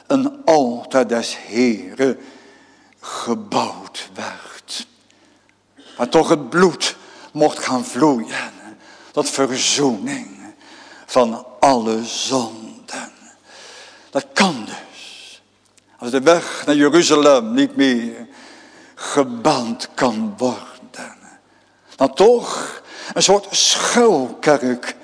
een 0.06 0.44
altaar 0.44 1.06
des 1.06 1.36
Heren 1.36 2.18
gebouwd 3.00 4.10
werd. 4.14 4.86
Maar 5.96 6.08
toch 6.08 6.28
het 6.28 6.50
bloed 6.50 6.96
mocht 7.32 7.58
gaan 7.58 7.84
vloeien. 7.84 8.51
Tot 9.12 9.30
verzoening 9.30 10.54
van 11.06 11.46
alle 11.60 12.04
zonden. 12.04 13.12
Dat 14.10 14.26
kan 14.32 14.64
dus. 14.64 15.42
Als 15.98 16.10
de 16.10 16.20
weg 16.20 16.66
naar 16.66 16.74
Jeruzalem 16.74 17.54
niet 17.54 17.76
meer 17.76 18.26
geband 18.94 19.88
kan 19.94 20.34
worden. 20.38 21.16
Dan 21.96 22.14
toch 22.14 22.82
een 23.14 23.22
soort 23.22 23.46
schuilkerk 23.50 24.96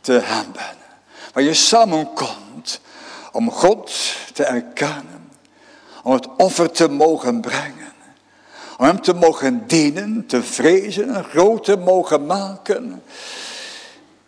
te 0.00 0.12
hebben. 0.12 0.76
Waar 1.32 1.42
je 1.42 1.54
samenkomt 1.54 2.80
om 3.32 3.50
God 3.50 3.92
te 4.32 4.44
erkennen. 4.44 5.30
Om 6.02 6.12
het 6.12 6.28
offer 6.36 6.70
te 6.70 6.88
mogen 6.88 7.40
brengen. 7.40 7.91
Om 8.82 8.88
hem 8.88 9.00
te 9.00 9.14
mogen 9.14 9.66
dienen, 9.66 10.26
te 10.26 10.42
vrezen 10.42 11.14
en 11.14 11.24
groot 11.24 11.64
te 11.64 11.76
mogen 11.76 12.26
maken. 12.26 13.02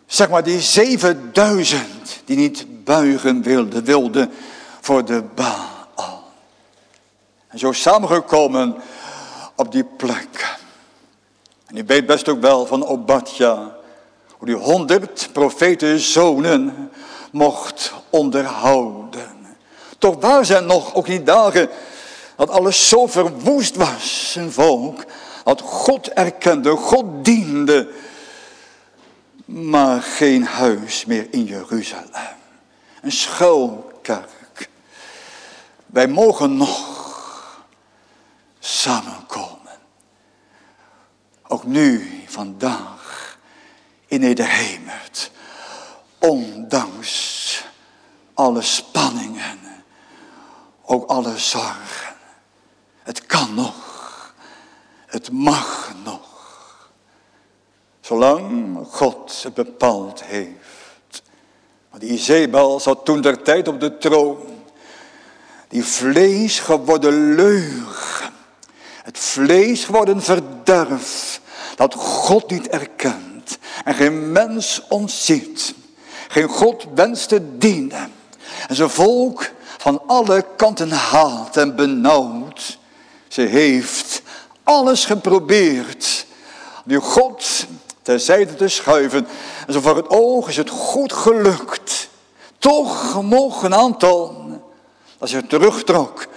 Zeg 0.05 0.29
maar 0.29 0.43
die 0.43 0.61
7000 0.61 1.81
die 2.25 2.37
niet 2.37 2.65
buigen 2.83 3.41
wilden, 3.41 3.83
wilden 3.83 4.31
voor 4.81 5.05
de 5.05 5.23
Baal. 5.35 6.23
En 7.47 7.59
zo 7.59 7.71
samengekomen 7.71 8.75
op 9.55 9.71
die 9.71 9.83
plek. 9.83 10.57
En 11.65 11.77
u 11.77 11.83
weet 11.87 12.05
best 12.05 12.29
ook 12.29 12.41
wel 12.41 12.65
van 12.65 12.85
Obadja, 12.85 13.75
hoe 14.37 14.47
die 14.47 14.55
honderd 14.55 15.29
profeten 15.31 15.99
zonen 15.99 16.91
mocht 17.31 17.93
onderhouden. 18.09 19.57
Toch 19.97 20.15
waren 20.19 20.45
zijn 20.45 20.65
nog 20.65 20.93
ook 20.93 21.05
die 21.05 21.23
dagen 21.23 21.69
dat 22.35 22.49
alles 22.49 22.89
zo 22.89 23.07
verwoest 23.07 23.75
was, 23.75 24.31
zijn 24.31 24.51
volk. 24.51 25.05
Dat 25.43 25.61
God 25.61 26.09
erkende, 26.09 26.75
God 26.75 27.25
diende, 27.25 27.91
maar 29.45 30.01
geen 30.01 30.45
huis 30.45 31.05
meer 31.05 31.27
in 31.31 31.43
Jeruzalem. 31.43 32.35
Een 33.01 33.11
schuilkerk. 33.11 34.69
Wij 35.85 36.07
mogen 36.07 36.57
nog 36.57 37.03
samenkomen. 38.59 39.77
Ook 41.47 41.63
nu, 41.63 42.23
vandaag, 42.27 43.37
in 44.07 44.19
Nederhemert. 44.19 45.31
Ondanks 46.19 47.63
alle 48.33 48.61
spanningen, 48.61 49.59
ook 50.85 51.09
alle 51.09 51.37
zorgen. 51.37 52.14
Het 53.05 53.25
kan 53.25 53.53
nog, 53.53 54.33
het 55.05 55.31
mag 55.31 55.93
nog. 56.03 56.21
Zolang 58.01 58.77
God 58.91 59.43
het 59.43 59.53
bepaald 59.53 60.23
heeft. 60.23 61.23
Want 61.89 62.01
die 62.01 62.11
Izebel 62.11 62.79
zat 62.79 63.05
toen 63.05 63.21
der 63.21 63.41
tijd 63.41 63.67
op 63.67 63.79
de 63.79 63.97
troon. 63.97 64.37
Die 65.67 65.83
vlees 65.83 66.59
geworden 66.59 67.35
leugen. 67.35 68.33
Het 69.03 69.19
vlees 69.19 69.83
geworden 69.83 70.21
verderf. 70.21 71.41
Dat 71.75 71.93
God 71.93 72.49
niet 72.49 72.67
erkent. 72.67 73.57
En 73.83 73.93
geen 73.93 74.31
mens 74.31 74.81
ontziet. 74.89 75.75
Geen 76.27 76.47
God 76.47 76.85
wenst 76.95 77.29
te 77.29 77.57
dienen. 77.57 78.11
En 78.67 78.75
zijn 78.75 78.89
volk 78.89 79.51
van 79.77 80.01
alle 80.07 80.45
kanten 80.55 80.91
haat 80.91 81.57
en 81.57 81.75
benauwd. 81.75 82.77
Ze 83.35 83.41
heeft 83.41 84.21
alles 84.63 85.05
geprobeerd. 85.05 86.25
Nu 86.85 86.99
God 86.99 87.65
terzijde 88.01 88.55
te 88.55 88.67
schuiven. 88.67 89.27
En 89.67 89.73
zo 89.73 89.79
voor 89.79 89.95
het 89.95 90.09
oog 90.09 90.49
is 90.49 90.57
het 90.57 90.69
goed 90.69 91.13
gelukt. 91.13 92.09
Toch 92.57 93.21
mocht 93.21 93.63
een 93.63 93.75
aantal, 93.75 94.45
als 95.17 95.31
je 95.31 95.47
terugtrok 95.47 96.27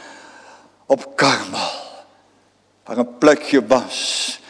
op 0.86 1.16
Karmel, 1.16 1.70
waar 2.84 2.98
een 2.98 3.18
plekje 3.18 3.66
was, 3.66 4.40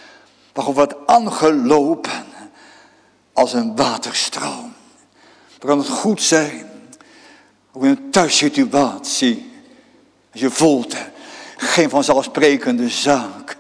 waar 0.53 0.73
wat 0.73 0.97
aangelopen 1.07 2.27
als 3.33 3.53
een 3.53 3.77
waterstroom. 3.77 4.75
Dan 5.59 5.69
kan 5.69 5.79
het 5.79 5.89
goed 5.89 6.23
zijn, 6.23 6.71
ook 7.73 7.83
in 7.83 7.91
een 7.91 8.11
thuissituatie, 8.11 9.53
als 10.33 10.41
je 10.41 10.51
voelt, 10.51 10.95
geen 11.61 11.91
vanzelfsprekende 11.91 12.89
zaak, 12.89 13.57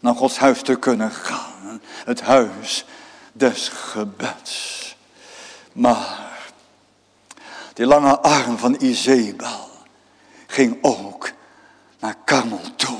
naar 0.00 0.14
Gods 0.14 0.38
huis 0.38 0.62
te 0.62 0.74
kunnen 0.74 1.10
gaan. 1.10 1.80
Het 2.04 2.20
huis 2.20 2.84
des 3.32 3.68
gebeds. 3.68 4.96
Maar 5.72 6.52
die 7.72 7.86
lange 7.86 8.18
arm 8.18 8.58
van 8.58 8.76
Izebel 8.78 9.70
ging 10.46 10.78
ook 10.82 11.30
naar 11.98 12.16
Karmel 12.24 12.60
toe. 12.76 12.98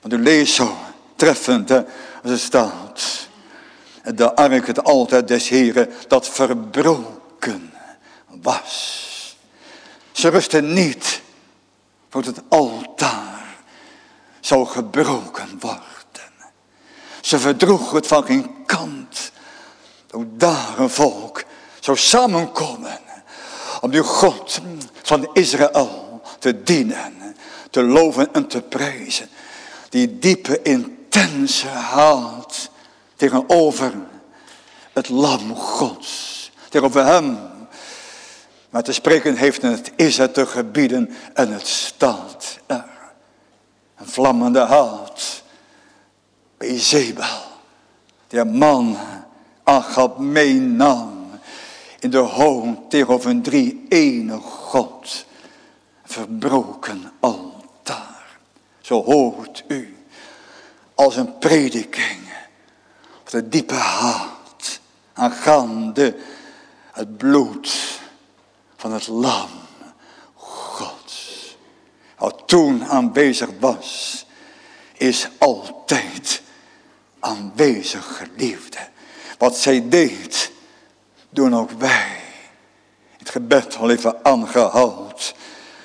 Want 0.00 0.14
u 0.14 0.18
leest 0.18 0.54
zo 0.54 0.76
treffend, 1.16 1.68
hè, 1.68 1.82
als 2.22 2.30
het 2.30 2.40
staat. 2.40 3.28
De 4.14 4.34
ark 4.34 4.66
het 4.66 4.84
altijd 4.84 5.28
des 5.28 5.48
Heren 5.48 5.90
dat 6.08 6.28
verbroken 6.28 7.72
was. 8.42 9.04
Ze 10.12 10.28
rusten 10.28 10.72
niet 10.72 11.20
het 12.24 12.40
altaar 12.48 13.56
zou 14.40 14.66
gebroken 14.66 15.58
worden. 15.60 15.82
Ze 17.20 17.38
verdroeg 17.38 17.92
het 17.92 18.06
van 18.06 18.24
geen 18.24 18.64
kant. 18.66 19.32
Ook 20.10 20.24
daar 20.38 20.78
een 20.78 20.90
volk 20.90 21.44
zou 21.80 21.96
samenkomen. 21.96 22.98
Om 23.80 23.90
die 23.90 24.02
God 24.02 24.60
van 25.02 25.28
Israël 25.32 26.20
te 26.38 26.62
dienen. 26.62 27.36
Te 27.70 27.82
loven 27.82 28.34
en 28.34 28.46
te 28.46 28.62
prijzen. 28.62 29.28
Die 29.88 30.18
diepe 30.18 30.62
intense 30.62 31.68
haat 31.68 32.70
tegenover 33.16 33.94
het 34.92 35.08
lam 35.08 35.56
Gods. 35.56 36.50
Tegenover 36.68 37.04
hem. 37.04 37.55
Maar 38.70 38.82
te 38.82 38.92
spreken 38.92 39.36
heeft 39.36 39.62
het 39.62 39.92
is 39.96 40.16
het 40.16 40.34
te 40.34 40.46
gebieden 40.46 41.10
en 41.34 41.52
het 41.52 41.66
staat 41.66 42.58
er. 42.66 42.84
Een 43.96 44.06
vlammende 44.06 44.60
haat 44.60 45.42
bij 46.56 46.78
Zebel. 46.78 47.44
Die 48.26 48.44
man 48.44 48.96
Agab 49.62 50.18
meenam 50.18 51.30
in 51.98 52.10
de 52.10 52.18
hoon 52.18 52.88
tegenover 52.88 53.30
een 53.30 53.42
drie 53.42 53.86
ene 53.88 54.36
God. 54.36 55.26
Verbroken 56.04 57.12
altaar. 57.20 58.38
Zo 58.80 59.04
hoort 59.04 59.64
u 59.68 59.96
als 60.94 61.16
een 61.16 61.38
prediking 61.38 62.20
of 63.24 63.30
de 63.30 63.48
diepe 63.48 63.74
haat 63.74 64.80
aangaande 65.12 66.16
het 66.92 67.16
bloed 67.16 67.98
van 68.86 68.94
het 68.94 69.06
lam 69.06 69.48
Gods. 70.34 71.56
Wat 72.18 72.42
toen 72.46 72.84
aanwezig 72.84 73.48
was, 73.60 74.26
is 74.92 75.28
altijd 75.38 76.42
aanwezig, 77.20 78.16
geliefde. 78.16 78.78
Wat 79.38 79.56
zij 79.56 79.88
deed, 79.88 80.52
doen 81.30 81.54
ook 81.54 81.70
wij. 81.70 82.20
Het 83.16 83.30
gebed 83.30 83.76
al 83.76 83.90
even 83.90 84.24
aangehaald. 84.24 85.34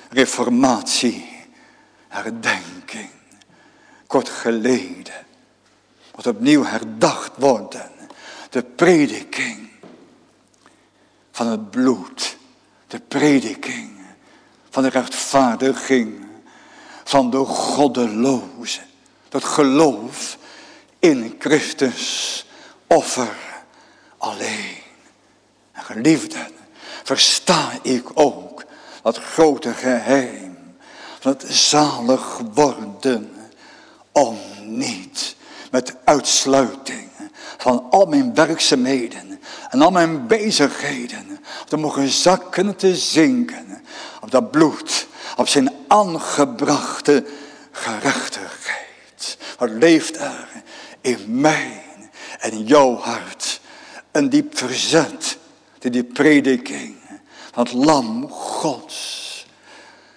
Reformatie, 0.09 1.29
herdenking. 2.07 3.09
Kort 4.07 4.29
geleden. 4.29 5.25
Wat 6.11 6.27
opnieuw 6.27 6.63
herdacht 6.63 7.31
worden. 7.37 7.91
De 8.49 8.63
prediking 8.63 9.69
van 11.31 11.47
het 11.47 11.71
bloed. 11.71 12.39
De 12.91 12.99
prediking 12.99 13.89
van 14.69 14.83
de 14.83 14.89
rechtvaardiging 14.89 16.25
van 17.03 17.29
de 17.29 17.37
goddeloze. 17.37 18.79
Dat 19.29 19.43
geloof 19.43 20.37
in 20.99 21.35
Christus 21.39 22.45
offer 22.87 23.35
alleen. 24.17 24.75
En 25.71 25.83
geliefden, 25.83 26.47
versta 27.03 27.71
ik 27.81 28.05
ook 28.13 28.63
dat 29.01 29.17
grote 29.17 29.73
geheim 29.73 30.57
van 31.19 31.31
het 31.31 31.45
zalig 31.47 32.41
worden 32.53 33.31
om 34.11 34.37
niet 34.63 35.35
met 35.71 35.95
uitsluiting 36.03 37.09
van 37.57 37.87
al 37.89 38.05
mijn 38.05 38.33
werkzaamheden 38.33 39.30
en 39.71 39.81
al 39.81 39.91
mijn 39.91 40.27
bezigheden 40.27 41.39
te 41.65 41.77
mogen 41.77 42.09
zakken 42.09 42.75
te 42.75 42.95
zinken 42.95 43.83
op 44.21 44.31
dat 44.31 44.51
bloed, 44.51 45.07
op 45.37 45.47
zijn 45.47 45.73
aangebrachte 45.87 47.25
gerechtigheid. 47.71 49.37
Wat 49.57 49.69
leeft 49.69 50.17
er 50.17 50.47
in 51.01 51.41
mij 51.41 51.83
en 52.39 52.51
in 52.51 52.63
jouw 52.63 52.95
hart 52.95 53.61
een 54.11 54.29
diep 54.29 54.57
verzet 54.57 55.37
tegen 55.73 55.91
die 55.91 56.03
prediking 56.03 56.95
van 57.51 57.63
het 57.63 57.73
lam 57.73 58.29
Gods. 58.29 59.19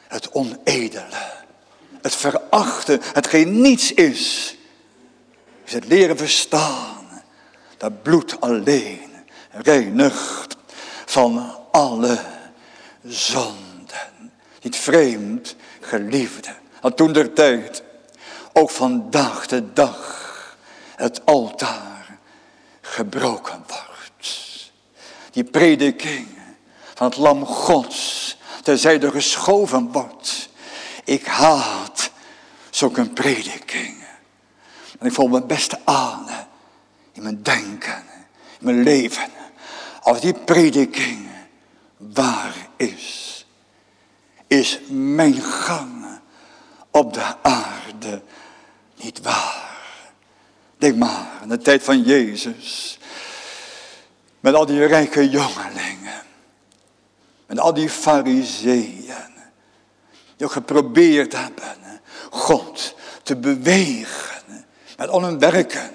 Het 0.09 0.31
onedele, 0.33 1.33
het 2.03 2.15
verachten, 2.15 3.01
hetgeen 3.03 3.61
niets 3.61 3.93
is, 3.93 4.57
is 5.65 5.73
het 5.73 5.87
leren 5.87 6.17
verstaan 6.17 7.23
dat 7.77 8.03
bloed 8.03 8.41
alleen 8.41 9.14
reinigt 9.55 10.57
van 11.05 11.57
alle 11.71 12.19
zonden. 13.03 14.33
Niet 14.63 14.77
vreemd, 14.77 15.57
geliefde. 15.81 16.55
Want 16.81 16.97
toen 16.97 17.13
der 17.13 17.33
tijd 17.33 17.83
ook 18.53 18.71
vandaag 18.71 19.47
de 19.47 19.73
dag 19.73 20.57
het 20.97 21.27
altaar 21.27 22.19
gebroken 22.81 23.65
wordt. 23.67 24.73
Die 25.31 25.45
prediking 25.45 26.29
van 26.95 27.07
het 27.07 27.17
lam 27.17 27.47
gods 27.47 28.37
terzijde 28.63 29.11
geschoven 29.11 29.93
wordt. 29.93 30.49
Ik 31.05 31.27
haat 31.27 32.11
zulke 32.71 33.09
prediking. 33.09 34.05
En 34.99 35.07
ik 35.07 35.13
voel 35.13 35.29
me 35.29 35.43
best 35.43 35.77
aan 35.85 36.27
in 37.13 37.23
mijn 37.23 37.43
denken, 37.43 38.05
in 38.59 38.65
mijn 38.65 38.83
leven. 38.83 39.29
Als 40.05 40.21
die 40.21 40.35
prediking 40.35 41.29
waar 41.97 42.55
is, 42.77 43.47
is 44.47 44.81
mijn 44.89 45.41
gang 45.41 46.21
op 46.91 47.15
de 47.15 47.43
aarde 47.43 48.23
niet 48.97 49.21
waar. 49.23 50.13
Denk 50.79 50.97
maar 50.97 51.29
aan 51.43 51.49
de 51.49 51.59
tijd 51.59 51.83
van 51.83 52.03
Jezus. 52.03 52.99
Met 54.41 54.55
al 54.55 54.67
die 54.67 54.85
rijke 54.85 55.29
jongelingen. 55.31 56.23
Met 57.47 57.59
al 57.59 57.75
die 57.75 57.89
fariseeën. 57.89 59.33
Die 60.37 60.49
geprobeerd 60.49 61.33
hebben 61.33 62.01
God 62.31 62.95
te 63.23 63.37
bewegen. 63.37 64.65
Met 64.97 65.09
al 65.09 65.23
hun 65.23 65.39
werken. 65.39 65.91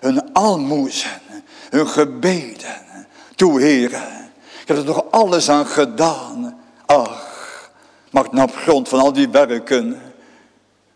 Hun 0.00 0.32
almoezen. 0.32 1.20
Hun 1.70 1.88
gebeden. 1.88 2.85
Toe 3.36 3.60
heren. 3.60 4.32
Ik 4.60 4.68
heb 4.68 4.76
er 4.76 4.84
toch 4.84 5.10
alles 5.10 5.48
aan 5.48 5.66
gedaan. 5.66 6.60
Ach, 6.86 7.70
mag 8.10 8.24
ik 8.24 8.32
nou 8.32 8.48
op 8.48 8.56
grond 8.56 8.88
van 8.88 8.98
al 9.00 9.12
die 9.12 9.28
werken 9.28 10.14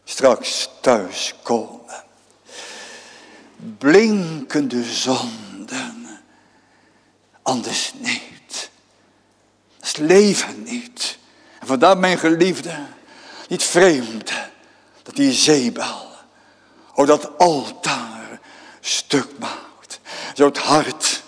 straks 0.04 0.68
thuis 0.80 1.34
komen. 1.42 2.04
Blinkende 3.78 4.84
zonden. 4.84 6.20
Anders 7.42 7.92
niet. 7.98 8.70
Dat 9.78 9.86
is 9.86 9.96
leven 9.96 10.62
niet. 10.62 11.18
En 11.60 11.66
vandaar 11.66 11.98
mijn 11.98 12.18
geliefde, 12.18 12.72
niet 13.48 13.62
vreemd, 13.62 14.32
dat 15.02 15.16
die 15.16 15.32
zeebel, 15.32 16.08
ook 16.94 17.06
dat 17.06 17.38
altaar 17.38 18.40
stuk 18.80 19.38
maakt. 19.38 20.00
Zo 20.34 20.44
het 20.44 20.58
hart 20.58 21.22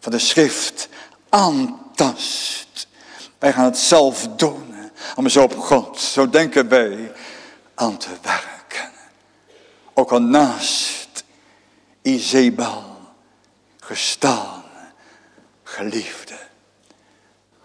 van 0.00 0.12
de 0.12 0.18
schrift 0.18 0.88
aantast. 1.28 2.88
Wij 3.38 3.52
gaan 3.52 3.64
het 3.64 3.78
zelf 3.78 4.28
doen, 4.36 4.74
om 5.16 5.28
zo 5.28 5.42
op 5.42 5.56
God, 5.58 6.00
zo 6.00 6.30
denken 6.30 6.68
wij, 6.68 7.12
aan 7.74 7.96
te 7.96 8.10
werken. 8.22 8.90
Ook 9.94 10.10
al 10.10 10.22
naast 10.22 11.24
Izebel 12.02 12.96
gestaan, 13.80 14.62
geliefde. 15.62 16.38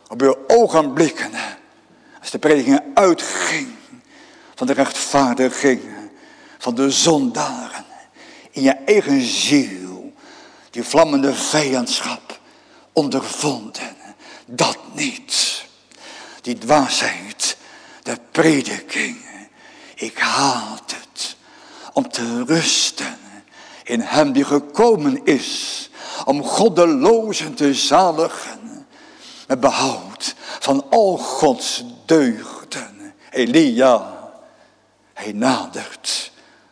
Op 0.07 0.21
uw 0.21 0.37
ogenblikken, 0.47 1.31
als 2.21 2.31
de 2.31 2.39
prediking 2.39 2.81
uitging 2.93 3.75
van 4.55 4.67
de 4.67 4.73
rechtvaardiging 4.73 5.81
van 6.57 6.75
de 6.75 6.91
zondaren 6.91 7.85
in 8.51 8.61
je 8.61 8.71
eigen 8.71 9.21
ziel, 9.21 9.84
die 10.75 10.83
vlammende 10.83 11.33
vijandschap 11.33 12.39
ondervonden. 12.93 13.95
Dat 14.45 14.77
niet. 14.93 15.65
Die 16.41 16.57
dwaasheid, 16.57 17.57
de 18.03 18.17
prediking 18.31 19.17
ik 19.95 20.17
haat 20.17 20.91
het 20.91 21.35
om 21.93 22.09
te 22.09 22.43
rusten 22.43 23.17
in 23.83 23.99
hem 23.99 24.31
die 24.31 24.45
gekomen 24.45 25.25
is 25.25 25.89
om 26.25 26.43
goddelozen 26.43 27.53
te 27.53 27.73
zaligen 27.73 28.87
met 29.47 29.59
behoud 29.59 30.35
van 30.59 30.89
al 30.89 31.17
Gods 31.17 31.83
deugden. 32.05 33.13
Elia, 33.29 34.17
hij 35.13 35.31
nadert 35.31 36.31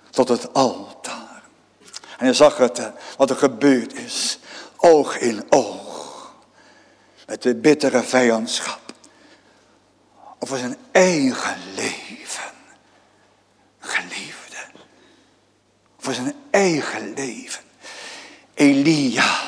tot 0.09 0.27
het 0.27 0.53
altaar. 0.53 1.22
En 2.17 2.25
hij 2.25 2.33
zag 2.33 2.57
het, 2.57 2.91
wat 3.17 3.29
er 3.29 3.35
gebeurd 3.35 3.93
is, 3.93 4.39
oog 4.77 5.17
in 5.17 5.45
oog, 5.49 6.33
met 7.27 7.41
de 7.41 7.55
bittere 7.55 8.03
vijandschap 8.03 8.93
over 10.39 10.57
zijn 10.57 10.77
eigen 10.91 11.57
leven 11.75 12.51
geliefde. 13.79 14.57
Voor 15.97 16.13
zijn 16.13 16.35
eigen 16.49 17.13
leven. 17.13 17.63
Elia, 18.53 19.39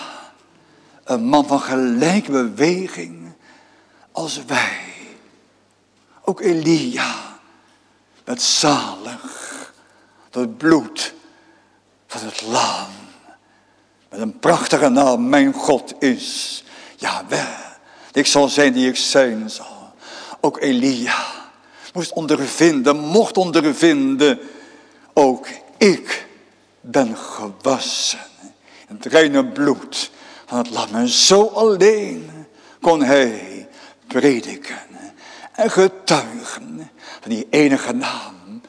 een 1.03 1.23
man 1.23 1.47
van 1.47 1.59
gelijke 1.59 2.31
beweging 2.31 3.33
als 4.11 4.45
wij. 4.45 4.79
Ook 6.21 6.41
Elia, 6.41 7.39
met 8.25 8.41
zalig 8.41 9.45
het 10.35 10.57
bloed 10.57 11.13
van 12.19 12.27
het 12.27 12.41
lam. 12.41 12.87
Met 14.09 14.19
een 14.19 14.39
prachtige 14.39 14.89
naam, 14.89 15.29
mijn 15.29 15.53
God 15.53 15.93
is 15.99 16.63
Yahweh. 16.95 17.59
Ik 18.11 18.25
zal 18.25 18.47
zijn 18.47 18.73
die 18.73 18.87
ik 18.87 18.95
zijn 18.95 19.49
zal. 19.49 19.93
Ook 20.41 20.59
Elia 20.59 21.25
moest 21.93 22.13
ondervinden, 22.13 22.97
mocht 22.97 23.37
ondervinden. 23.37 24.39
Ook 25.13 25.47
ik 25.77 26.27
ben 26.81 27.17
gewassen 27.17 28.19
in 28.87 28.95
het 28.95 29.05
reine 29.05 29.45
bloed 29.45 30.11
van 30.45 30.57
het 30.57 30.69
lam. 30.69 30.95
En 30.95 31.07
zo 31.07 31.45
alleen 31.45 32.47
kon 32.81 33.03
hij 33.03 33.67
prediken 34.07 34.79
en 35.51 35.71
getuigen 35.71 36.89
van 37.21 37.29
die 37.29 37.47
enige 37.49 37.93
naam. 37.93 38.61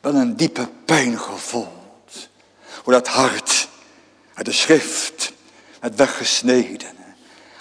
Wel 0.00 0.14
een 0.14 0.36
diepe 0.36 0.68
pijn 0.84 1.18
gevoeld. 1.18 1.79
Hoe 2.82 2.92
dat 2.92 3.08
hart 3.08 3.68
uit 4.34 4.46
de 4.46 4.52
schrift 4.52 5.32
werd 5.80 5.94
weggesneden. 5.94 6.96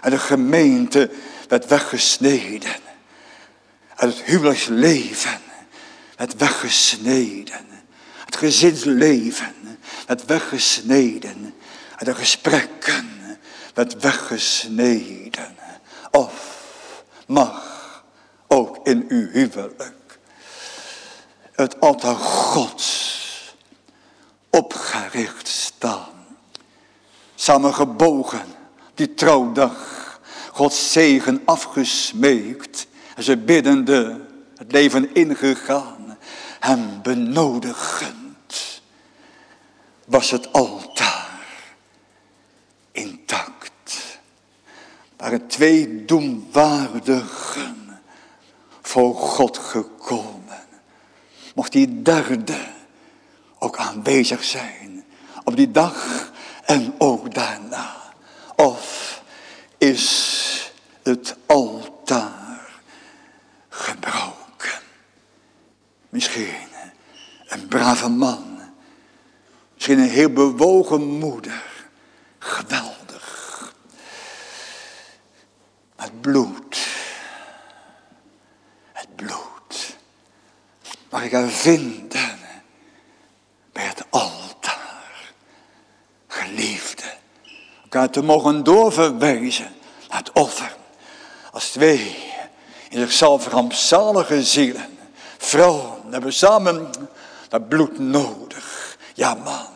En 0.02 0.12
de 0.12 0.20
gemeente 0.20 1.10
werd 1.48 1.66
weggesneden 1.66 2.76
uit 4.00 4.18
het 4.18 4.26
huwelijksleven 4.26 5.42
werd 6.16 6.36
weggesneden. 6.36 7.68
Het 8.26 8.36
gezinsleven 8.36 9.56
werd 10.06 10.26
weggesneden. 10.26 11.54
Uit 11.96 12.06
de 12.06 12.16
gesprekken 12.16 13.38
werd 13.74 14.02
weggesneden. 14.02 15.56
Of 16.12 16.58
mag 17.26 18.04
ook 18.48 18.88
in 18.88 19.06
uw 19.08 19.30
huwelijk 19.30 20.20
het 21.52 21.80
altaar 21.80 22.16
Gods 22.16 23.09
opgericht 24.60 25.48
staan. 25.48 26.10
Samen 27.36 27.74
gebogen, 27.74 28.46
die 28.94 29.14
trouwdag, 29.14 30.20
Gods 30.52 30.92
zegen 30.92 31.42
afgesmeekt 31.46 32.88
en 33.16 33.24
ze 33.24 33.38
biddende 33.38 34.26
het 34.56 34.72
leven 34.72 35.14
ingegaan, 35.14 36.18
hem 36.60 37.02
benodigend, 37.02 38.82
was 40.06 40.32
het 40.32 40.54
altaar 40.54 41.40
intact. 42.92 44.20
Waren 45.18 45.48
twee 45.48 46.06
doemwaardigen 46.06 48.02
voor 48.82 49.16
God 49.16 49.58
gekomen. 49.58 50.68
Mocht 51.56 51.72
die 51.72 52.02
derde 52.02 52.78
ook 53.60 53.78
aanwezig 53.78 54.44
zijn 54.44 55.06
op 55.44 55.56
die 55.56 55.72
dag 55.72 56.30
en 56.66 56.94
ook 56.98 57.34
daarna. 57.34 57.96
Of 58.56 59.22
is 59.78 60.72
het 61.04 61.36
altaar 61.46 62.70
gebroken. 63.70 64.80
Misschien 66.10 66.68
een 67.48 67.68
brave 67.68 68.10
man. 68.10 68.60
Misschien 69.74 70.00
een 70.00 70.10
heel 70.10 70.34
bewogen 70.34 71.02
moeder. 71.04 71.64
Geweldig. 72.40 73.74
Het 75.96 76.22
bloed. 76.22 76.88
Het 78.92 79.16
bloed. 79.16 79.98
Mag 81.10 81.24
ik 81.24 81.32
haar 81.32 81.48
vinden 81.48 82.40
bij 83.72 83.86
het 83.86 84.06
altaar. 84.10 85.34
Geliefde. 86.28 87.14
Te 88.08 88.22
mogen 88.22 88.64
doorverwijzen 88.64 89.72
naar 90.10 90.18
het 90.18 90.32
offer. 90.32 90.76
Als 91.52 91.70
twee 91.70 92.18
in 92.90 93.00
zichzelf 93.00 93.48
rampzalige 93.48 94.44
zielen. 94.44 94.98
Vrouwen 95.38 96.12
hebben 96.12 96.34
samen 96.34 96.90
dat 97.50 97.68
bloed 97.68 98.00
nodig. 98.00 98.98
Ja 99.14 99.34
man, 99.34 99.68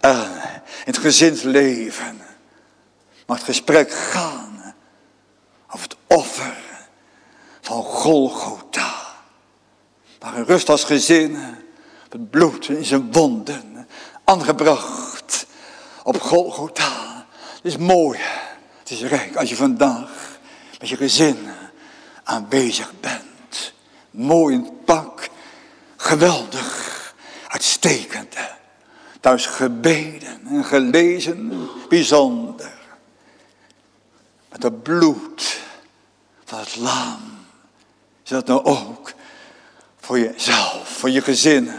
en 0.00 0.30
in 0.62 0.92
het 0.92 0.98
gezinsleven 0.98 2.20
mag 3.26 3.36
het 3.36 3.46
gesprek 3.46 3.92
gaan 3.92 4.74
over 5.66 5.88
het 5.88 5.96
offer 6.06 6.56
van 7.60 7.82
Golgotha. 7.82 8.94
Maar 10.20 10.36
een 10.36 10.44
rust 10.44 10.68
als 10.68 10.84
gezin, 10.84 11.36
het 12.08 12.30
bloed 12.30 12.68
in 12.68 12.84
zijn 12.84 13.12
wonden, 13.12 13.88
aangebracht 14.24 15.46
op 16.02 16.20
Golgotha. 16.20 16.93
Het 17.64 17.72
is 17.72 17.78
mooi, 17.78 18.18
het 18.78 18.90
is 18.90 19.02
rijk 19.02 19.36
als 19.36 19.48
je 19.48 19.56
vandaag 19.56 20.38
met 20.80 20.88
je 20.88 20.96
gezin 20.96 21.48
aanwezig 22.24 22.92
bent. 23.00 23.72
Mooi 24.10 24.54
in 24.54 24.64
het 24.64 24.84
pak, 24.84 25.28
geweldig, 25.96 27.14
uitstekend. 27.48 28.34
Thuis 29.20 29.46
gebeden 29.46 30.46
en 30.46 30.64
gelezen, 30.64 31.68
bijzonder. 31.88 32.72
Met 34.50 34.62
het 34.62 34.82
bloed 34.82 35.60
van 36.44 36.58
het 36.58 36.76
lam. 36.76 37.46
Is 38.24 38.30
dat 38.30 38.46
nou 38.46 38.64
ook 38.64 39.12
voor 40.00 40.18
jezelf, 40.18 40.88
voor 40.88 41.10
je 41.10 41.22
gezin, 41.22 41.70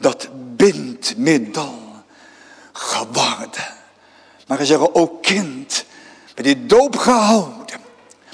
dat 0.00 0.28
bindmiddel 0.56 2.04
Maar 4.46 4.58
we 4.58 4.66
zeggen 4.66 4.94
ook 4.94 5.22
kind, 5.22 5.84
met 6.34 6.44
die 6.44 6.66
doop 6.66 6.96
gehouden, 6.96 7.80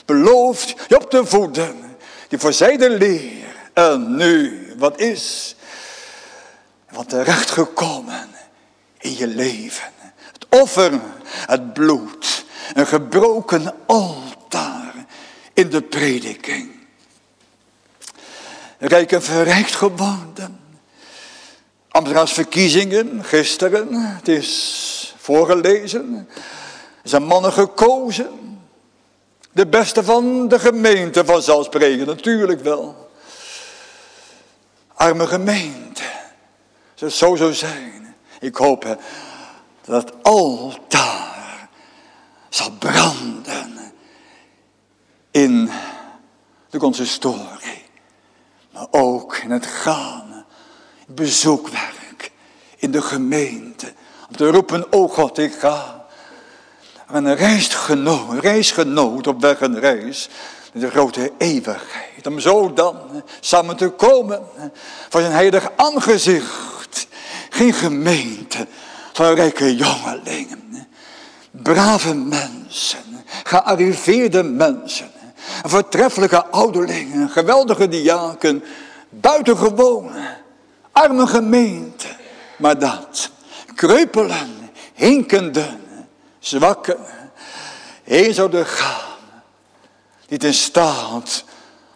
beloofd 0.04 0.74
je 0.88 0.96
op 0.96 1.10
te 1.10 1.26
voeden, 1.26 1.96
die 2.28 2.38
voor 2.38 2.52
zij 2.52 2.76
de 2.76 2.90
leer. 2.90 3.56
En 3.72 4.16
nu, 4.16 4.66
wat 4.78 5.00
is, 5.00 5.56
wat 6.90 7.08
terecht 7.08 7.50
gekomen 7.50 8.28
in 8.98 9.16
je 9.16 9.26
leven. 9.26 9.92
Het 10.32 10.46
offer, 10.48 11.00
het 11.46 11.72
bloed, 11.72 12.44
een 12.74 12.86
gebroken 12.86 13.74
altaar 13.86 14.94
in 15.52 15.70
de 15.70 15.82
prediking. 15.82 16.70
Rijk 18.78 19.12
en 19.12 19.22
verrijkt 19.22 19.74
geworden. 19.74 20.60
verkiezingen 22.24 23.24
gisteren, 23.24 23.94
het 23.94 24.28
is 24.28 25.14
voorgelezen. 25.28 26.28
Zijn 27.02 27.24
mannen 27.24 27.52
gekozen. 27.52 28.60
De 29.52 29.66
beste 29.66 30.04
van 30.04 30.48
de 30.48 30.58
gemeente 30.58 31.24
vanzelfsprekend, 31.24 32.06
natuurlijk 32.06 32.60
wel. 32.60 33.10
Arme 34.94 35.26
gemeente. 35.26 36.02
Zou 36.94 37.10
zo 37.10 37.36
zo 37.36 37.52
zijn. 37.52 38.16
Ik 38.40 38.56
hoop 38.56 38.98
dat 39.84 40.04
het 40.04 40.12
altaar 40.22 41.68
zal 42.48 42.70
branden 42.78 43.92
in 45.30 45.70
de 46.70 46.78
consistorie. 46.78 47.84
Maar 48.72 48.86
ook 48.90 49.36
in 49.36 49.50
het 49.50 49.66
gaan, 49.66 50.44
bezoekwerk, 51.06 52.30
in 52.76 52.90
de 52.90 53.02
gemeente. 53.02 53.92
Te 54.36 54.50
roepen, 54.50 54.92
oh 54.92 55.12
God, 55.12 55.38
ik 55.38 55.52
ga. 55.52 56.06
En 57.06 57.24
een 57.24 57.36
reisgenoot, 57.36 58.40
reisgenoot 58.40 59.26
op 59.26 59.40
weg 59.40 59.60
een 59.60 59.80
reis. 59.80 60.28
De 60.72 60.90
grote 60.90 61.32
eeuwigheid. 61.38 62.26
Om 62.26 62.40
zo 62.40 62.72
dan 62.72 62.96
samen 63.40 63.76
te 63.76 63.88
komen 63.88 64.42
voor 65.08 65.20
zijn 65.20 65.32
heilig 65.32 65.70
aangezicht. 65.76 67.06
Geen 67.50 67.72
gemeente 67.72 68.66
van 69.12 69.34
rijke 69.34 69.76
jongelingen. 69.76 70.88
Brave 71.50 72.14
mensen. 72.14 73.24
Gearriveerde 73.44 74.42
mensen. 74.42 75.10
Voortreffelijke 75.62 76.46
ouderlingen. 76.46 77.30
Geweldige 77.30 77.88
diaken. 77.88 78.64
Buitengewoon. 79.08 80.10
Arme 80.92 81.26
gemeente. 81.26 82.06
Maar 82.56 82.78
dat. 82.78 83.30
Kreupelen. 83.78 84.70
Hinkenden. 84.94 85.80
Zwakken. 86.38 86.98
Heen 88.04 88.34
zouden 88.34 88.66
gaan. 88.66 89.16
Niet 90.28 90.44
in 90.44 90.54
staat. 90.54 91.44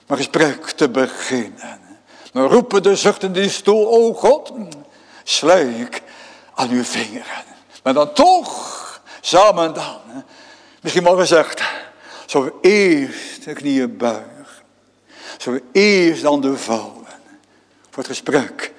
Maar 0.07 0.17
gesprek 0.17 0.71
te 0.71 0.89
beginnen. 0.89 1.81
Maar 2.33 2.45
roepen 2.45 2.83
de 2.83 2.97
zuchten 2.97 3.33
die 3.33 3.49
stoel. 3.49 3.89
O 3.89 4.15
God. 4.15 4.53
Slijk 5.23 6.03
aan 6.55 6.71
uw 6.71 6.85
vingeren. 6.85 7.45
Maar 7.83 7.95
dan 7.95 8.13
toch. 8.13 9.03
Samen 9.21 9.75
dan. 9.75 10.25
Misschien 10.81 11.05
wel 11.05 11.17
gezegd. 11.17 11.63
Zo 12.27 12.45
we 12.45 12.53
eerst 12.61 13.45
de 13.45 13.53
knieën 13.53 13.97
buigen. 13.97 14.47
Zo 15.39 15.53
we 15.53 15.63
eerst 15.73 16.23
dan 16.23 16.41
de 16.41 16.57
vouwen. 16.57 17.07
Voor 17.91 18.03
het 18.03 18.07
gesprek 18.07 18.73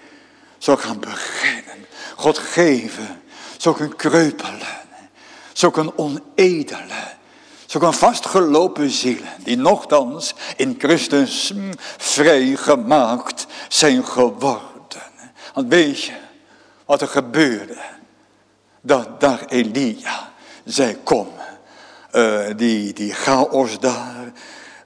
zou 0.58 0.78
gaan 0.80 1.00
beginnen. 1.00 1.63
God 2.24 2.38
geven. 2.38 3.22
Zou 3.58 3.82
een 3.82 3.96
kreupelen. 3.96 4.78
Zou 5.54 5.80
een 5.80 5.98
onedele. 5.98 7.04
Zou 7.66 7.86
een 7.86 7.94
vastgelopen 7.94 8.90
zielen. 8.90 9.30
Die 9.44 9.58
nogthans 9.58 10.34
in 10.56 10.76
Christus 10.80 11.54
vrijgemaakt 11.98 13.48
zijn 13.68 14.06
geworden. 14.06 15.02
Want 15.54 15.68
weet 15.68 16.04
je 16.04 16.14
wat 16.86 17.02
er 17.02 17.08
gebeurde? 17.08 17.78
Dat 18.82 19.20
daar 19.20 19.46
Elia 19.48 20.32
zei 20.66 20.98
kom 21.04 21.28
uh, 22.12 22.46
die, 22.56 22.94
die 22.94 23.14
chaos 23.14 23.80
daar, 23.80 24.32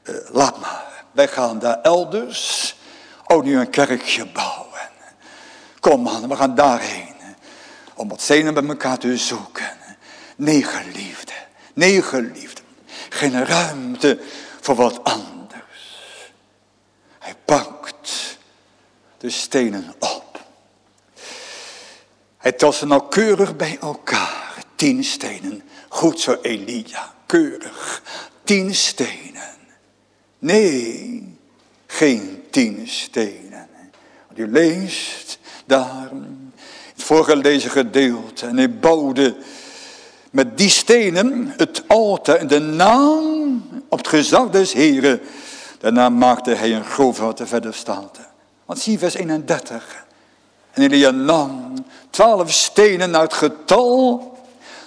uh, 0.04 0.15
laat 0.32 0.60
maar. 0.60 1.06
Wij 1.12 1.28
gaan 1.28 1.60
daar 1.60 1.82
elders 1.82 2.76
ook 3.26 3.43
nu 3.43 3.60
een 3.60 3.69
kerkje 3.69 4.26
bouwen. 4.26 4.89
Kom 5.80 6.02
man, 6.02 6.28
we 6.28 6.36
gaan 6.36 6.56
daarheen. 6.56 7.07
Om 7.98 8.10
wat 8.10 8.22
zenen 8.22 8.54
bij 8.54 8.64
elkaar 8.64 8.98
te 8.98 9.18
zoeken. 9.18 9.78
Nee 10.36 10.64
geliefde, 10.64 11.34
nee 11.74 12.02
geliefde. 12.02 12.62
Geen 13.10 13.46
ruimte 13.46 14.20
voor 14.62 14.76
wat 14.76 15.04
anders. 15.04 16.02
Hij 17.20 17.36
pakt 17.46 18.38
de 19.18 19.30
stenen 19.30 19.94
op. 20.00 20.46
Hij 22.38 22.52
telt 22.52 22.76
ze 22.76 22.86
nauwkeurig 22.86 23.56
bij 23.56 23.78
elkaar. 23.82 24.64
Tien 24.76 25.04
stenen. 25.04 25.64
Goed 25.90 26.20
zo 26.20 26.38
Elia 26.42 27.14
keurig. 27.26 28.02
Tien 28.44 28.76
stenen. 28.76 29.56
Nee, 30.40 31.38
geen 31.88 32.44
tien 32.52 32.88
stenen. 32.88 33.70
Want 34.28 34.40
u 34.40 34.48
leest 34.52 35.40
daar 35.66 36.10
voorgelezen 37.08 37.72
gedeelte. 37.72 38.46
En 38.46 38.58
hij 38.58 38.80
bouwde 38.80 39.36
met 40.32 40.58
die 40.58 40.70
stenen 40.70 41.54
het 41.58 41.84
altaar 41.88 42.36
en 42.36 42.48
de 42.48 42.60
naam 42.60 43.67
op 43.89 43.98
het 43.98 44.08
gezag 44.08 44.50
des 44.50 44.74
Heren. 44.74 45.22
Daarna 45.80 46.10
maakte 46.10 46.52
hij 46.52 46.74
een 46.74 46.86
grove 46.86 47.24
wat 47.24 47.39
er 47.39 47.48
verder 47.48 47.74
staat. 47.74 48.20
Want 48.65 48.80
zie 48.80 49.00
vers 49.00 49.13
31. 49.13 50.06
En 50.72 50.84
Elia 50.84 51.12
nam 51.12 51.74
twaalf 52.10 52.52
stenen 52.52 53.10
naar 53.10 53.22
het 53.22 53.34
getal 53.34 54.38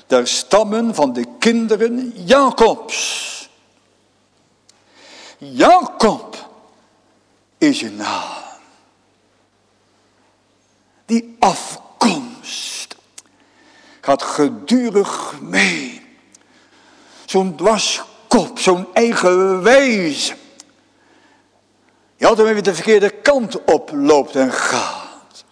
der 0.07 0.27
stammen 0.27 0.95
van 0.95 1.13
de 1.13 1.25
kinderen 1.39 2.13
Jacobs. 2.25 3.29
Jacob 5.39 6.37
is 7.59 7.81
je 7.81 7.91
naam. 7.91 8.39
Die 11.07 11.37
afkomst 12.51 12.97
gaat 14.01 14.23
gedurig 14.23 15.41
mee. 15.41 16.03
Zo'n 17.25 17.57
dwarskop, 17.57 18.59
zo'n 18.59 18.87
eigen 18.93 19.63
wijze. 19.63 20.35
Je 22.17 22.27
altijd 22.27 22.53
weer 22.53 22.63
de 22.63 22.75
verkeerde 22.75 23.11
kant 23.11 23.65
op 23.65 23.91
loopt 23.95 24.37
en 24.37 24.53
gaat. 24.53 25.45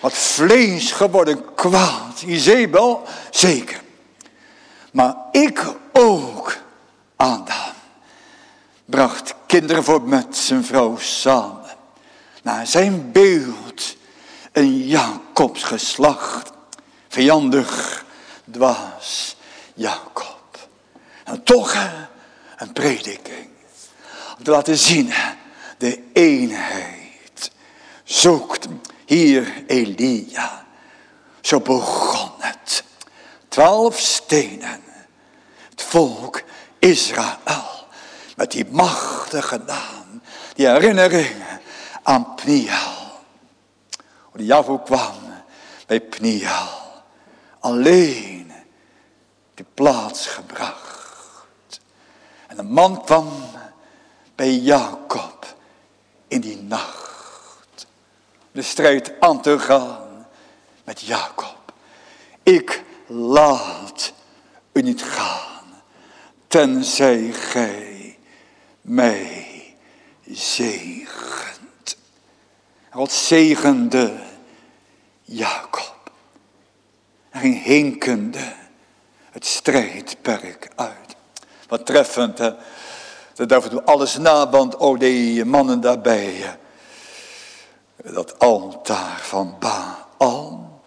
Wat 0.00 0.12
vlees 0.12 0.92
geworden 0.92 1.54
kwaad. 1.54 2.22
Izebel, 2.22 3.02
zeker. 3.30 3.80
Maar 4.92 5.16
ik 5.32 5.64
ook, 5.92 6.56
Adam, 7.16 7.72
bracht 8.84 9.34
kinderen 9.46 9.84
voor 9.84 10.02
met 10.02 10.36
zijn 10.36 10.64
vrouw 10.64 10.96
samen. 10.96 11.76
Naar 12.42 12.66
zijn 12.66 13.12
beeld 13.12 13.95
een 14.56 14.86
Jacobs 14.86 15.62
geslacht. 15.62 16.52
Vijandig, 17.08 18.04
dwaas 18.44 19.36
Jacob. 19.74 20.68
En 21.24 21.42
toch 21.42 21.76
een 22.56 22.72
prediking. 22.72 23.48
Om 24.38 24.44
te 24.44 24.50
laten 24.50 24.76
zien, 24.76 25.12
de 25.78 26.02
eenheid 26.12 27.50
zoekt 28.04 28.66
Hier 29.06 29.64
Elia. 29.66 30.66
Zo 31.40 31.60
begon 31.60 32.30
het. 32.38 32.84
Twaalf 33.48 33.98
stenen. 33.98 34.82
Het 35.70 35.82
volk 35.82 36.42
Israël. 36.78 37.86
Met 38.36 38.50
die 38.50 38.66
machtige 38.70 39.60
naam. 39.66 40.20
Die 40.54 40.66
herinnering 40.66 41.34
aan 42.02 42.34
Pniel. 42.34 42.95
De 44.36 44.44
Javo 44.44 44.78
kwam 44.78 45.14
bij 45.86 46.00
Pniel. 46.00 46.68
Alleen 47.60 48.52
die 49.54 49.66
plaats 49.74 50.26
gebracht. 50.26 51.80
En 52.46 52.56
de 52.56 52.62
man 52.62 53.04
kwam 53.04 53.28
bij 54.34 54.54
Jacob 54.54 55.56
in 56.28 56.40
die 56.40 56.62
nacht. 56.62 57.86
De 58.52 58.62
strijd 58.62 59.20
aan 59.20 59.40
te 59.40 59.58
gaan 59.58 60.26
met 60.84 61.00
Jacob. 61.00 61.72
Ik 62.42 62.84
laat 63.06 64.12
u 64.72 64.82
niet 64.82 65.02
gaan, 65.02 65.82
tenzij 66.46 67.32
gij 67.32 68.18
mij 68.80 69.74
zegent. 70.24 71.96
God 72.90 73.12
zegende 73.12 74.25
Jacob. 75.26 76.10
Hij 77.30 77.40
ging 77.40 77.64
hinkende 77.64 78.54
het 79.30 79.46
strijdperk 79.46 80.68
uit. 80.74 81.16
Wat 81.68 81.86
treffend, 81.86 82.38
hè? 82.38 82.50
Dat 83.34 83.48
daarvoor 83.48 83.82
alles 83.82 84.16
na, 84.16 84.50
want 84.50 84.76
oh, 84.76 84.98
die 84.98 85.44
mannen 85.44 85.80
daarbij. 85.80 86.58
Dat 87.96 88.38
altaar 88.38 89.20
van 89.20 89.56
Baal. 89.58 90.80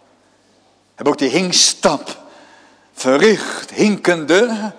Hebben 0.94 1.12
ook 1.12 1.18
die 1.18 1.28
hinkstap 1.28 2.18
verricht, 2.92 3.70
hinkende, 3.70 4.72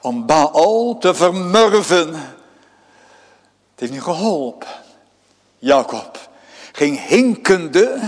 om 0.00 0.26
Baal 0.26 0.98
te 0.98 1.14
vermurven. 1.14 2.14
Het 2.14 3.80
heeft 3.80 3.92
niet 3.92 4.02
geholpen. 4.02 4.68
Jacob 5.58 6.28
ging 6.72 7.06
hinkende 7.06 8.00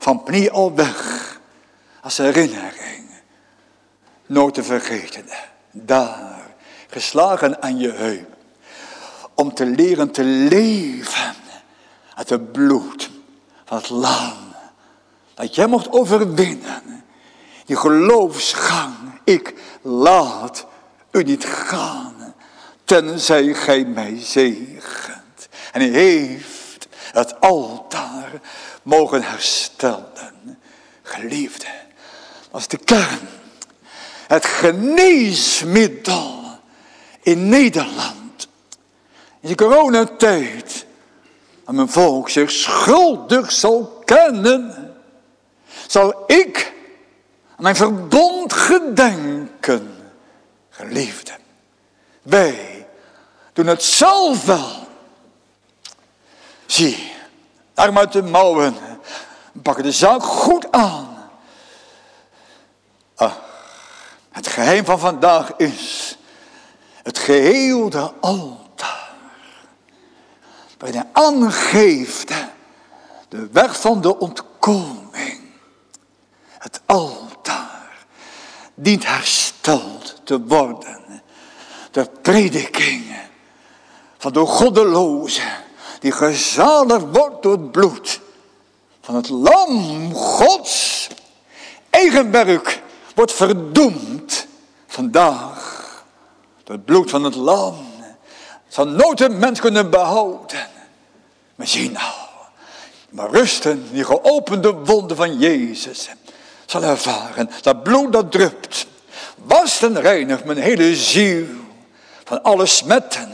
van 0.00 0.22
Pniel 0.22 0.74
weg 0.74 1.40
als 2.02 2.16
herinnering. 2.16 3.10
Nooit 4.26 4.54
te 4.54 4.62
vergeten. 4.62 5.24
Daar, 5.70 6.54
geslagen 6.88 7.62
aan 7.62 7.78
je 7.78 7.90
heup. 7.92 8.36
Om 9.34 9.54
te 9.54 9.66
leren 9.66 10.10
te 10.10 10.24
leven 10.24 11.34
uit 12.14 12.28
het 12.28 12.52
bloed 12.52 13.10
van 13.64 13.76
het 13.76 13.88
lam. 13.88 14.54
Dat 15.34 15.54
jij 15.54 15.66
mocht 15.66 15.92
overwinnen. 15.92 17.04
Je 17.64 17.76
geloofsgang. 17.76 18.94
Ik 19.24 19.54
laat 19.82 20.66
u 21.10 21.22
niet 21.22 21.44
gaan. 21.44 22.34
Tenzij 22.84 23.54
gij 23.54 23.84
mij 23.84 24.18
zegent. 24.20 25.48
En 25.72 25.80
heeft 25.80 26.88
het 27.12 27.40
altaar 27.40 28.30
mogen 28.90 29.22
herstellen. 29.22 30.58
Geliefde. 31.02 31.66
Dat 32.50 32.60
is 32.60 32.68
de 32.68 32.78
kern. 32.78 33.28
Het 34.26 34.44
geneesmiddel 34.44 36.42
in 37.22 37.48
Nederland. 37.48 38.48
In 39.40 39.48
de 39.48 39.54
coronatijd. 39.54 40.86
En 41.66 41.74
mijn 41.74 41.88
volk 41.88 42.28
zich 42.28 42.50
schuldig 42.50 43.52
zal 43.52 44.02
kennen. 44.04 44.94
Zal 45.86 46.24
ik 46.26 46.72
mijn 47.58 47.76
verbond 47.76 48.52
gedenken. 48.52 49.94
Geliefde. 50.70 51.32
Wij 52.22 52.86
doen 53.52 53.66
het 53.66 53.82
zelf 53.82 54.44
wel. 54.44 54.88
Zie, 56.66 57.12
arm 57.74 57.98
uit 57.98 58.12
de 58.12 58.22
mouwen. 58.22 58.76
Pakken 59.62 59.84
de 59.84 59.92
zaak 59.92 60.22
goed 60.22 60.72
aan. 60.72 61.30
Ah, 63.14 63.32
het 64.30 64.46
geheim 64.46 64.84
van 64.84 64.98
vandaag 64.98 65.56
is 65.56 66.16
het 67.02 67.18
geheelde 67.18 68.12
altaar. 68.20 69.10
Waarin 70.78 71.00
hij 71.00 71.08
aangeeft 71.12 72.32
de 73.28 73.48
weg 73.52 73.80
van 73.80 74.00
de 74.00 74.18
ontkoming. 74.18 75.40
Het 76.58 76.80
altaar 76.86 78.06
dient 78.74 79.06
hersteld 79.06 80.20
te 80.24 80.40
worden. 80.40 81.22
De 81.90 82.10
prediking 82.22 83.16
van 84.18 84.32
de 84.32 84.46
goddeloze 84.46 85.48
die 86.00 86.12
gezaligd 86.12 87.04
wordt 87.12 87.42
door 87.42 87.52
het 87.52 87.72
bloed 87.72 88.20
van 89.00 89.14
het 89.14 89.28
lam 89.28 90.14
gods. 90.14 91.08
Eigen 91.90 92.30
werk 92.30 92.82
wordt 93.14 93.32
verdoemd 93.32 94.46
vandaag. 94.86 95.78
Door 96.64 96.74
het 96.76 96.84
bloed 96.84 97.10
van 97.10 97.24
het 97.24 97.34
lam. 97.34 97.88
Zal 98.68 98.86
nooit 98.86 99.20
een 99.20 99.38
mens 99.38 99.60
kunnen 99.60 99.90
behouden. 99.90 100.68
Maar 101.54 101.66
zie 101.66 101.90
nou. 101.90 102.12
Maar 103.10 103.30
rusten 103.30 103.92
die 103.92 104.04
geopende 104.04 104.72
wonden 104.72 105.16
van 105.16 105.38
Jezus. 105.38 106.08
Zal 106.66 106.82
ervaren. 106.82 107.50
Dat 107.62 107.82
bloed 107.82 108.12
dat 108.12 108.32
drupt. 108.32 108.86
Was 109.34 109.82
en 109.82 110.00
reinigt 110.00 110.44
mijn 110.44 110.58
hele 110.58 110.96
ziel. 110.96 111.46
Van 112.24 112.42
alle 112.42 112.66
smetten. 112.66 113.28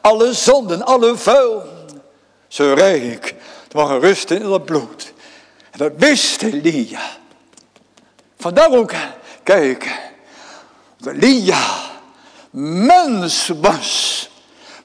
Alle 0.00 0.32
zonden. 0.32 0.82
Alle 0.82 1.16
vuil. 1.16 1.71
Zo 2.52 2.72
rijk. 2.72 3.34
te 3.68 3.76
mogen 3.76 4.00
rusten 4.00 4.36
in 4.36 4.42
dat 4.42 4.64
bloed. 4.64 5.12
En 5.70 5.78
dat 5.78 5.92
wist 5.96 6.42
Elia. 6.42 7.02
Vandaar 8.38 8.70
ook 8.70 8.92
Kijk, 9.42 10.00
Elia 11.04 11.90
mens 12.50 13.50
was, 13.60 14.30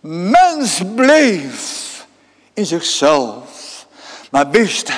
mens 0.02 0.82
bleef 0.96 2.06
in 2.54 2.66
zichzelf, 2.66 3.86
maar 4.32 4.50
wist 4.50 4.92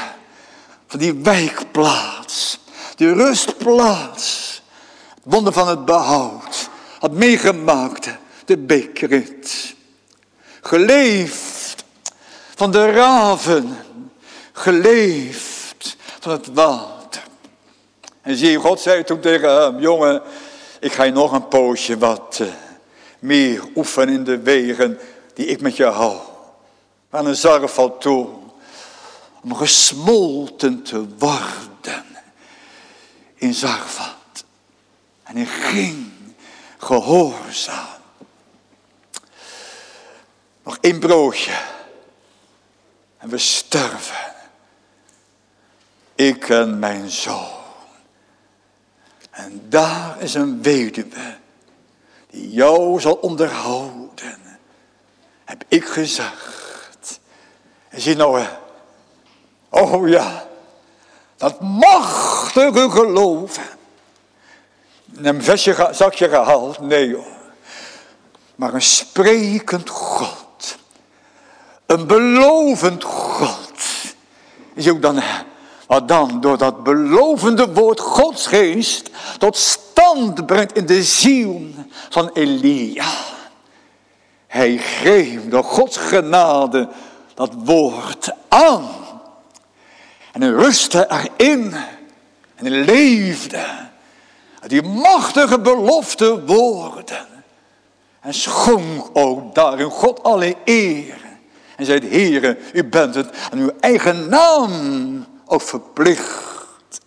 van 0.88 0.99
die 0.99 1.13
wijkplaats, 1.13 2.60
die 2.95 3.13
rustplaats, 3.13 4.62
het 5.10 5.23
wonder 5.23 5.53
van 5.53 5.67
het 5.67 5.86
behoud, 5.86 6.69
had 6.99 7.12
meegemaakt 7.12 8.10
de 8.45 8.58
bekerit. 8.58 9.75
Geleefd 10.62 11.49
van 12.60 12.72
de 12.72 12.91
raven, 12.91 13.78
geleefd 14.52 15.95
van 16.19 16.32
het 16.32 16.48
water. 16.54 17.24
En 18.22 18.36
zie 18.36 18.58
God 18.58 18.80
zei 18.80 19.04
toen 19.04 19.19
tegen 19.19 19.62
hem, 19.62 19.80
jongen, 19.80 20.22
ik 20.80 20.91
ga 20.91 21.04
je 21.04 21.12
nog 21.12 21.32
een 21.32 21.48
poosje 21.48 21.98
wat 21.98 22.39
uh, 22.41 22.48
meer 23.19 23.63
oefenen 23.76 24.13
in 24.13 24.24
de 24.24 24.39
wegen 24.39 25.00
die 25.34 25.45
ik 25.45 25.62
met 25.62 25.76
je 25.76 25.86
hou. 25.86 26.17
Aan 27.10 27.26
een 27.26 27.36
zarf 27.36 27.74
valt 27.74 28.02
toe 28.02 28.28
om 29.43 29.56
gesmolten 29.56 30.84
te 30.84 31.06
worden 31.17 32.06
in 33.36 33.54
Zarvat. 33.54 34.43
En 35.24 35.36
hij 35.36 35.45
ging 35.45 36.12
gehoorzaam. 36.78 37.88
Nog 40.63 40.78
één 40.82 41.00
broodje. 41.00 41.78
En 43.19 43.29
we 43.29 43.38
sterven. 43.38 44.34
Ik 46.15 46.49
en 46.49 46.80
mijn 46.80 47.09
zoon. 47.09 47.57
En 49.32 49.70
daar 49.70 50.22
is 50.22 50.34
een 50.34 50.61
weduwe 50.61 51.38
die 52.30 52.51
jou 52.51 52.99
zal 52.99 53.13
onderhouden. 53.13 54.59
Heb 55.45 55.63
ik 55.67 55.86
gezegd. 55.86 57.20
En 57.89 58.01
zie 58.01 58.15
nou, 58.15 58.45
oh 59.70 60.07
ja, 60.07 60.47
dat 61.38 61.61
machtige 61.61 62.89
geloven. 62.89 63.63
Een 65.15 65.43
vestje, 65.43 65.89
zakje 65.91 66.30
gehaald, 66.30 66.80
nee 66.80 67.15
hoor. 67.15 67.38
Maar 68.55 68.74
een 68.74 68.82
sprekend 68.82 69.89
God. 69.89 70.47
Een 71.90 72.08
belovend 72.08 73.04
God. 73.04 73.72
Is 74.74 74.90
ook 74.90 75.02
dan 75.02 75.22
wat 75.88 76.08
dan 76.08 76.42
door 76.42 76.58
dat 76.58 76.84
belovende 76.84 77.74
woord 77.74 78.00
Gods 78.00 78.48
geest 78.48 79.10
tot 79.38 79.58
stand 79.58 80.46
brengt 80.46 80.78
in 80.78 80.86
de 80.86 81.04
ziel 81.04 81.62
van 82.10 82.30
Elia. 82.34 83.06
Hij 84.48 84.78
greep 84.78 85.52
door 85.52 85.64
Gods 85.64 85.98
genade 85.98 86.90
dat 87.34 87.54
woord 87.64 88.32
aan. 88.48 88.90
En 90.32 90.42
hij 90.42 90.52
rustte 90.52 91.08
erin. 91.38 91.76
En 92.56 92.70
leefde. 92.70 93.66
Die 94.68 94.82
machtige 94.82 95.60
belofte 95.60 96.46
woorden. 96.46 97.28
En 98.22 98.34
schonk 98.34 99.10
ook 99.14 99.56
daarin 99.56 99.90
God 99.90 100.24
alle 100.24 100.56
eer. 100.66 101.28
En 101.80 101.86
zei, 101.86 102.09
Heere, 102.09 102.57
u 102.73 102.84
bent 102.84 103.15
het 103.15 103.30
aan 103.51 103.59
uw 103.59 103.71
eigen 103.80 104.30
naam 104.30 105.25
ook 105.45 105.61
verplicht. 105.61 107.01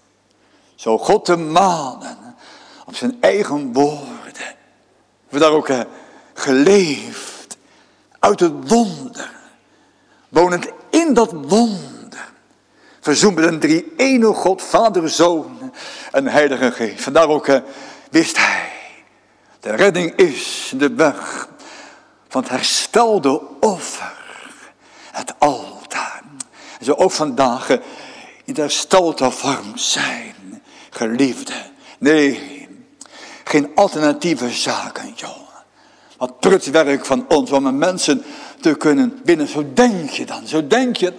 Zo 0.75 0.99
God 0.99 1.25
te 1.25 1.37
manen 1.37 2.37
op 2.87 2.95
zijn 2.97 3.17
eigen 3.21 3.73
woorden. 3.73 4.55
We 5.29 5.39
daar 5.39 5.51
ook 5.51 5.71
geleefd 6.35 7.57
uit 8.19 8.41
het 8.41 8.69
wonder. 8.69 9.31
Wonend 10.29 10.69
in 10.91 11.15
dat 11.15 11.33
wonder. 11.33 12.33
Verzoend 13.01 13.35
met 13.35 13.45
een 13.45 13.61
drie 13.61 13.93
ene 13.97 14.27
God, 14.27 14.63
Vader, 14.63 15.09
Zoon 15.09 15.73
en 16.13 16.27
Heilige 16.27 16.71
Geest. 16.71 17.03
Vandaar 17.03 17.29
ook 17.29 17.61
wist 18.11 18.37
hij. 18.37 18.71
De 19.61 19.71
redding 19.71 20.17
is 20.17 20.73
de 20.77 20.95
weg 20.95 21.49
van 22.29 22.43
het 22.43 22.51
herstelde 22.51 23.43
offer. 23.61 24.22
Het 25.13 25.35
altaar. 25.39 26.23
Zo 26.81 26.93
ook 26.93 27.11
vandaag 27.11 27.69
in 28.45 28.55
de 28.55 28.61
herstelde 28.61 29.31
vorm 29.31 29.77
zijn. 29.77 30.63
Geliefde. 30.91 31.53
Nee, 31.99 32.69
geen 33.45 33.71
alternatieve 33.75 34.51
zaken, 34.51 35.13
joh. 35.15 35.41
Wat 36.17 36.41
prutwerk 36.41 37.05
van 37.05 37.29
ons 37.29 37.51
om 37.51 37.79
mensen 37.79 38.25
te 38.61 38.75
kunnen 38.75 39.21
binnen. 39.25 39.49
Zo 39.49 39.73
denk 39.75 40.11
je 40.11 40.27
dan, 40.27 40.47
zo 40.47 40.67
denk 40.67 40.97
je. 40.97 41.13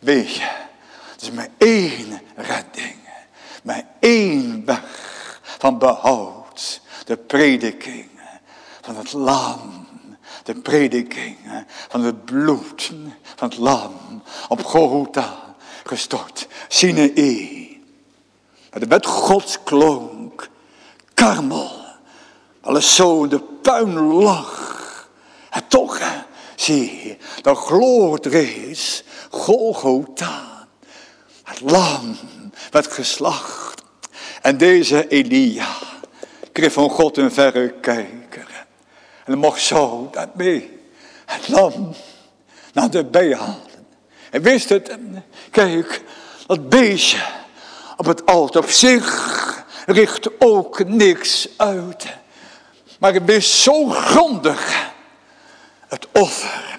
Weet 0.00 0.34
je, 0.34 0.48
het 1.12 1.22
is 1.22 1.30
maar 1.30 1.48
één 1.58 2.20
redding. 2.36 2.96
Maar 3.62 3.84
één 4.00 4.64
weg 4.64 5.40
van 5.58 5.78
behoud. 5.78 6.80
De 7.04 7.16
prediking 7.16 8.08
van 8.80 8.96
het 8.96 9.12
lam. 9.12 9.81
De 10.42 10.54
prediking 10.54 11.36
van 11.88 12.04
het 12.04 12.24
bloed 12.24 12.92
van 13.36 13.48
het 13.48 13.58
lam. 13.58 14.22
Op 14.48 14.64
Golgotha 14.64 15.54
gestort. 15.84 16.46
Sinai. 16.68 17.80
De 18.70 18.86
wet 18.86 19.06
Gods 19.06 19.62
klonk. 19.64 20.48
Karmel. 21.14 21.80
Alles 22.60 22.94
zo 22.94 23.22
in 23.22 23.28
de 23.28 23.40
puin 23.40 24.00
lag. 24.00 24.70
En 25.50 25.68
toch, 25.68 26.00
zie, 26.56 27.16
dan 27.42 27.56
gloort 27.56 28.26
reeds 28.26 29.04
Golgotha. 29.30 30.66
Het 31.42 31.60
lam 31.60 32.16
werd 32.70 32.92
geslacht. 32.92 33.82
En 34.42 34.56
deze 34.56 35.08
Elia 35.08 35.76
kreeg 36.52 36.72
van 36.72 36.90
God 36.90 37.16
een 37.16 37.32
verrekijker. 37.32 38.21
En 39.24 39.38
mocht 39.38 39.60
zo 39.60 40.08
dat 40.12 40.34
mee 40.34 40.80
het 41.26 41.48
lam 41.48 41.94
naar 42.72 42.90
de 42.90 43.04
bij 43.04 43.34
halen. 43.34 43.86
En 44.30 44.42
wist 44.42 44.68
het, 44.68 44.98
kijk, 45.50 46.02
dat 46.46 46.68
beestje 46.68 47.26
op 47.96 48.06
het 48.06 48.26
altaar 48.26 48.62
op 48.62 48.70
zich 48.70 49.64
richt 49.86 50.40
ook 50.40 50.84
niks 50.84 51.48
uit. 51.56 52.06
Maar 52.98 53.14
het 53.14 53.28
is 53.28 53.62
zo 53.62 53.88
grondig. 53.88 54.90
Het 55.88 56.06
offer. 56.12 56.78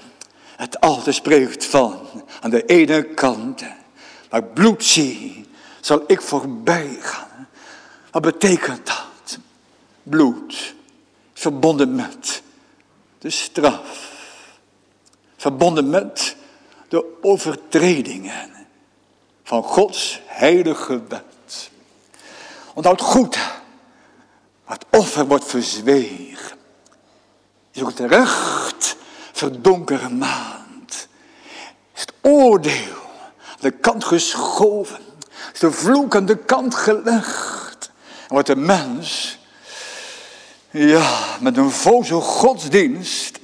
Het 0.56 0.80
altaar 0.80 1.14
spreekt 1.14 1.66
van 1.66 2.00
aan 2.42 2.50
de 2.50 2.66
ene 2.66 3.04
kant. 3.04 3.64
Maar 4.30 4.44
bloed 4.44 4.84
zie, 4.84 5.50
zal 5.82 6.04
ik 6.08 6.22
voorbij 6.22 6.98
gaan. 7.02 7.48
Wat 8.12 8.22
betekent 8.22 8.86
dat? 8.86 9.38
Bloed. 10.04 10.74
Verbonden 11.44 11.96
met 11.96 12.42
de 13.20 13.30
straf. 13.30 14.12
Verbonden 15.38 15.90
met 15.90 16.36
de 16.88 17.18
overtredingen 17.22 18.68
van 19.44 19.64
Gods 19.64 20.22
heilige 20.26 21.02
wet. 21.08 21.70
Onthoud 22.74 23.02
goed, 23.02 23.38
het 24.66 24.86
offer 24.90 25.28
wordt 25.28 25.46
verzwegen. 25.46 26.58
Is 27.72 27.82
ook 27.82 27.92
terecht 27.92 28.96
verdonkere 29.32 30.10
maand. 30.10 31.08
Is 31.94 32.02
het 32.02 32.14
oordeel 32.22 33.02
aan 33.38 33.58
de 33.60 33.72
kant 33.72 34.04
geschoven. 34.04 35.00
Is 35.54 35.60
de 35.60 35.72
vloek 35.72 36.16
aan 36.16 36.26
de 36.26 36.38
kant 36.38 36.76
gelegd. 36.76 37.92
En 38.22 38.28
wordt 38.28 38.48
de 38.48 38.56
mens, 38.56 39.38
ja, 40.74 41.38
met 41.40 41.58
een 41.58 41.72
voze 41.72 42.14
godsdienst, 42.14 43.40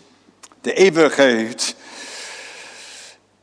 de 0.61 0.73
eeuwigheid, 0.73 1.75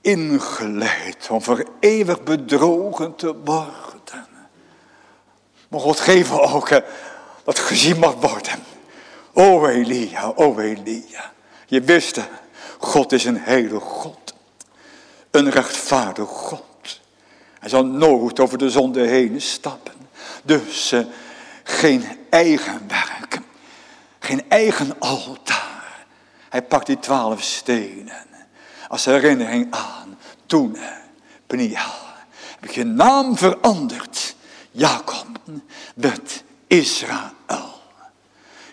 ingeleid 0.01 1.29
om 1.31 1.43
voor 1.43 1.65
eeuwig 1.81 2.23
bedrogen 2.23 3.15
te 3.15 3.35
worden. 3.45 4.27
Maar 5.69 5.81
God 5.81 6.01
geven 6.01 6.41
ook 6.41 6.69
dat 7.45 7.59
gezien 7.59 7.99
mag 7.99 8.15
worden. 8.15 8.65
O 9.33 9.67
Elia, 9.67 10.33
o 10.35 10.59
Elia. 10.59 11.33
Je 11.67 11.81
wist 11.81 12.21
God 12.79 13.13
is 13.13 13.25
een 13.25 13.39
heilige 13.39 13.81
God. 13.81 14.35
Een 15.31 15.51
rechtvaardig 15.51 16.29
God. 16.29 17.01
Hij 17.59 17.69
zal 17.69 17.85
nooit 17.85 18.41
over 18.41 18.59
de 18.59 18.71
zonde 18.71 19.07
heen 19.07 19.41
stappen. 19.41 19.93
Dus 20.43 20.93
uh, 20.93 21.05
geen 21.65 22.05
eigen 22.31 22.83
werk. 22.89 23.39
Geen 24.27 24.45
eigen 24.49 24.99
altaar. 24.99 26.07
Hij 26.49 26.63
pakt 26.63 26.87
die 26.87 26.99
twaalf 26.99 27.43
stenen. 27.43 28.27
Als 28.89 29.05
herinnering 29.05 29.67
aan 29.71 30.19
toen, 30.47 30.77
Peniel, 31.47 31.77
heb 32.61 32.71
je 32.71 32.85
naam 32.85 33.37
veranderd. 33.37 34.37
Jacob 34.71 35.27
werd 35.95 36.45
Israël. 36.67 37.75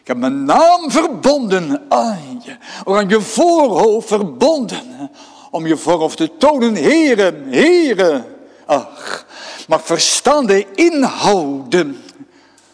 Ik 0.02 0.08
heb 0.08 0.18
mijn 0.18 0.46
naam 0.46 0.92
verbonden 0.92 1.86
aan 1.90 2.42
je. 2.44 2.58
Aan 2.86 3.10
je 3.10 3.22
voorhoofd 3.22 4.08
verbonden. 4.08 5.12
Om 5.52 5.68
je 5.68 5.78
voorhoofd 5.78 6.18
te 6.18 6.38
tonen, 6.38 6.76
heren, 6.76 7.48
heren. 7.50 8.26
Ach, 8.66 9.26
maar 9.68 9.82
verstaan 9.82 10.46
de 10.46 10.68
inhouden 10.74 12.04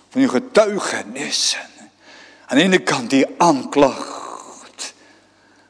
van 0.10 0.22
je 0.22 0.30
getuigenissen. 0.30 1.69
Aan 2.50 2.58
de 2.58 2.64
ene 2.64 2.80
kant 2.80 3.10
die 3.10 3.26
aanklacht 3.38 4.94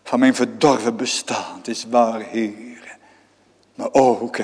van 0.03 0.19
mijn 0.19 0.35
verdorven 0.35 0.95
bestaan. 0.95 1.59
Is 1.63 1.85
waar, 1.89 2.19
Heer. 2.19 2.97
Maar 3.75 3.89
ook, 3.91 4.37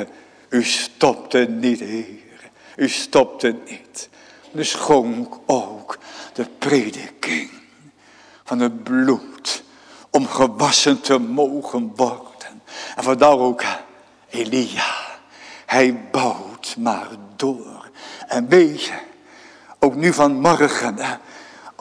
u 0.49 0.63
stopte 0.63 1.37
niet, 1.37 1.79
Heer. 1.79 2.51
U 2.75 2.89
stopte 2.89 3.55
niet. 3.65 4.09
Dus 4.51 4.69
schonk 4.69 5.37
ook 5.45 5.97
de 6.33 6.45
prediking 6.57 7.49
van 8.43 8.59
het 8.59 8.83
bloed 8.83 9.63
om 10.09 10.27
gewassen 10.27 11.01
te 11.01 11.17
mogen 11.17 11.91
worden. 11.95 12.61
En 12.95 13.03
vandaar 13.03 13.37
ook 13.37 13.63
Elia. 14.29 14.93
Hij 15.65 16.09
bouwt 16.11 16.75
maar 16.77 17.09
door. 17.35 17.89
En 18.27 18.47
weet 18.47 18.83
je, 18.83 18.99
ook 19.79 19.95
nu 19.95 20.13
van 20.13 20.33
morgen, 20.33 20.97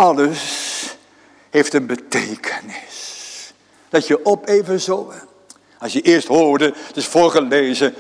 alles 0.05 0.97
heeft 1.51 1.75
een 1.75 1.87
betekenis. 1.87 3.53
Dat 3.89 4.07
je 4.07 4.25
op 4.25 4.49
even 4.49 4.81
zo, 4.81 5.13
als 5.79 5.93
je 5.93 6.01
eerst 6.01 6.29
hoorde, 6.29 6.65
het 6.87 6.97
is 6.97 7.07
voorgelezen, 7.07 7.95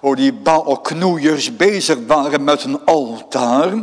hoe 0.00 0.16
die 0.16 0.32
baalknoeiers 0.32 1.56
bezig 1.56 1.98
waren 2.06 2.44
met 2.44 2.64
een 2.64 2.84
altaar. 2.84 3.74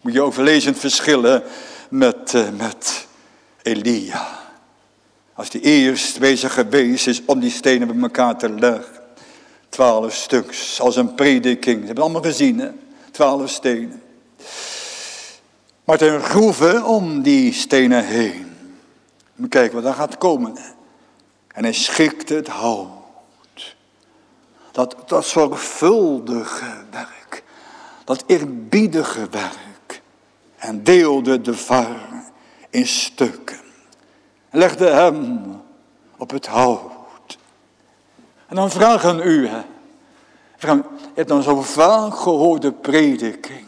Moet 0.00 0.12
je 0.12 0.22
overlezen 0.22 0.74
verschillen 0.76 1.42
met, 1.88 2.32
uh, 2.34 2.48
met 2.56 3.06
Elia. 3.62 4.44
Als 5.34 5.50
die 5.50 5.60
eerst 5.60 6.18
bezig 6.18 6.54
geweest 6.54 7.06
is 7.06 7.22
om 7.26 7.40
die 7.40 7.50
stenen 7.50 7.88
bij 7.88 8.02
elkaar 8.02 8.38
te 8.38 8.50
leggen. 8.50 9.00
Twaalf 9.68 10.14
stuks, 10.14 10.80
als 10.80 10.96
een 10.96 11.14
prediking. 11.14 11.80
Ze 11.80 11.86
hebben 11.86 11.88
het 11.88 11.98
allemaal 11.98 12.22
gezien, 12.22 12.58
hè? 12.58 12.68
Twaalf 13.10 13.50
stenen. 13.50 14.02
Maar 15.86 15.98
ten 15.98 16.20
groeven 16.20 16.84
om 16.84 17.22
die 17.22 17.52
stenen 17.52 18.04
heen. 18.04 18.56
Moet 19.34 19.48
kijken 19.48 19.74
wat 19.74 19.84
daar 19.84 19.94
gaat 19.94 20.18
komen. 20.18 20.56
En 21.48 21.62
hij 21.62 21.72
schikte 21.72 22.34
het 22.34 22.48
hout. 22.48 23.76
Dat, 24.72 24.96
dat 25.06 25.26
zorgvuldige 25.26 26.84
werk. 26.90 27.42
Dat 28.04 28.24
eerbiedige 28.26 29.28
werk 29.30 30.02
en 30.56 30.82
deelde 30.82 31.40
de 31.40 31.54
var 31.54 31.96
in 32.70 32.86
stukken. 32.86 33.60
En 34.50 34.58
legde 34.58 34.86
hem 34.86 35.42
op 36.16 36.30
het 36.30 36.46
hout. 36.46 37.38
En 38.46 38.56
dan 38.56 38.70
vragen 38.70 39.20
u, 39.20 39.48
Je 40.58 40.82
hebt 41.14 41.28
dan 41.28 41.42
zo 41.42 41.62
vaak 41.62 42.16
gehoord 42.16 42.62
de 42.62 42.72
prediking 42.72 43.65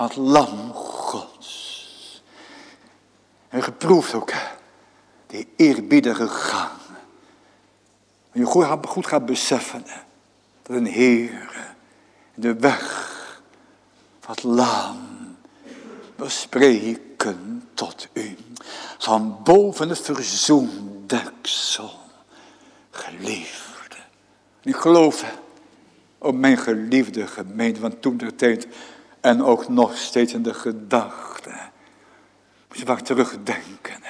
van 0.00 0.08
het 0.08 0.16
lam 0.16 0.72
gods. 0.72 2.22
En 3.48 3.62
geproefd 3.62 4.14
ook, 4.14 4.32
die 5.26 5.48
eerbiedige 5.56 6.28
gang. 6.28 6.70
Je 8.32 8.44
goed 8.86 9.06
gaat 9.06 9.26
beseffen 9.26 9.84
dat 10.62 10.76
een 10.76 10.86
Heer 10.86 11.74
de 12.34 12.54
weg 12.54 13.42
van 14.20 14.34
het 14.34 14.42
lam 14.42 14.98
bespreken 16.16 17.68
tot 17.74 18.08
u. 18.12 18.36
Van 18.98 19.38
boven 19.42 19.88
het 19.88 20.00
verzoendeksel, 20.00 21.90
geliefde. 22.90 23.96
ik 24.62 24.76
geloof 24.76 25.24
op 26.18 26.34
mijn 26.34 26.58
geliefde 26.58 27.26
gemeente 27.26 27.80
van 27.80 28.00
toen 28.00 28.16
de 28.16 28.34
tijd 28.34 28.66
en 29.20 29.42
ook 29.42 29.68
nog 29.68 29.96
steeds 29.96 30.32
in 30.32 30.42
de 30.42 30.54
gedachte. 30.54 31.50
Moet 32.68 32.78
je 32.78 32.86
vaak 32.86 33.00
terugdenken. 33.00 34.00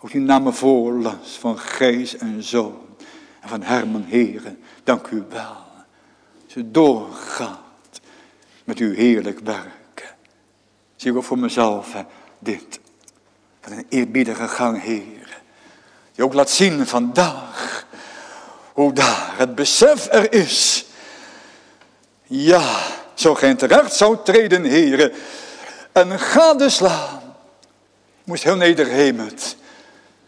Ook 0.00 0.10
die 0.10 0.20
namen 0.20 0.54
voorlas 0.54 1.38
van 1.38 1.58
Gees 1.58 2.16
en 2.16 2.42
Zoon 2.42 2.96
en 3.40 3.48
van 3.48 3.62
Herman 3.62 4.02
Heren. 4.02 4.62
Dank 4.84 5.06
u 5.06 5.24
wel. 5.28 5.56
Ze 6.46 6.70
doorgaat 6.70 8.00
met 8.64 8.78
uw 8.78 8.94
heerlijk 8.94 9.38
werk. 9.38 10.14
Zie 10.96 11.10
ik 11.10 11.16
ook 11.16 11.24
voor 11.24 11.38
mezelf 11.38 12.04
dit. 12.38 12.80
Wat 13.62 13.72
een 13.72 13.86
eerbiedige 13.88 14.48
gang, 14.48 14.82
Heer. 14.82 15.42
Die 16.14 16.24
ook 16.24 16.34
laat 16.34 16.50
zien 16.50 16.86
vandaag 16.86 17.86
hoe 18.72 18.92
daar 18.92 19.34
het 19.36 19.54
besef 19.54 20.08
er 20.10 20.32
is. 20.32 20.86
Ja, 22.26 22.78
zo 23.20 23.34
geen 23.34 23.56
terecht 23.56 23.94
zou 23.94 24.16
treden, 24.24 24.64
heren. 24.64 25.12
En 25.92 26.18
gadeslaan. 26.18 27.20
Moest 28.24 28.42
heel 28.42 28.56
nederhemend. 28.56 29.56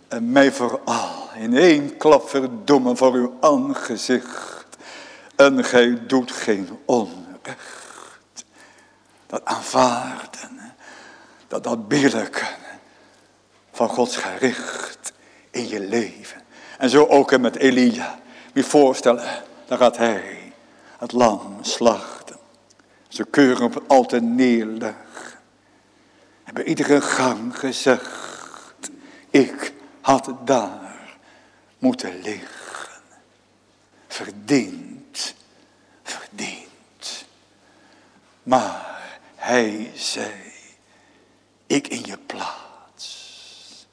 En 0.08 0.32
mij 0.32 0.52
vooral 0.52 1.28
in 1.34 1.56
één 1.56 1.96
klap 1.96 2.28
verdoemen 2.28 2.96
voor 2.96 3.12
uw 3.12 3.36
aangezicht. 3.40 4.66
En 5.36 5.64
gij 5.64 6.06
doet 6.06 6.32
geen 6.32 6.78
onrecht. 6.84 8.44
Dat 9.26 9.44
aanvaarden. 9.44 10.74
Dat 11.48 11.64
dat 11.64 11.88
billijken. 11.88 12.48
Van 13.72 13.88
Gods 13.88 14.16
gericht 14.16 15.12
in 15.50 15.68
je 15.68 15.80
leven. 15.80 16.40
En 16.78 16.90
zo 16.90 17.06
ook 17.06 17.38
met 17.38 17.56
Elia. 17.56 18.20
Wie 18.52 18.64
voorstellen, 18.64 19.24
dan 19.66 19.78
gaat 19.78 19.96
hij 19.96 20.52
het 20.98 21.12
lam 21.12 21.58
slachten. 21.60 22.21
Ze 23.12 23.24
keuren 23.24 23.64
op 23.64 23.74
het 23.74 23.88
altaar 23.88 24.22
neerleggen. 24.22 25.40
En 26.44 26.54
bij 26.54 26.64
iedere 26.64 27.00
gang 27.00 27.58
gezegd, 27.58 28.90
ik 29.30 29.72
had 30.00 30.34
daar 30.44 31.16
moeten 31.78 32.20
liggen. 32.20 33.02
Verdiend, 34.08 35.34
verdiend. 36.02 37.24
Maar 38.42 39.00
hij 39.34 39.92
zei, 39.94 40.32
ik 41.66 41.88
in 41.88 42.04
je 42.04 42.18
plaats. 42.26 43.86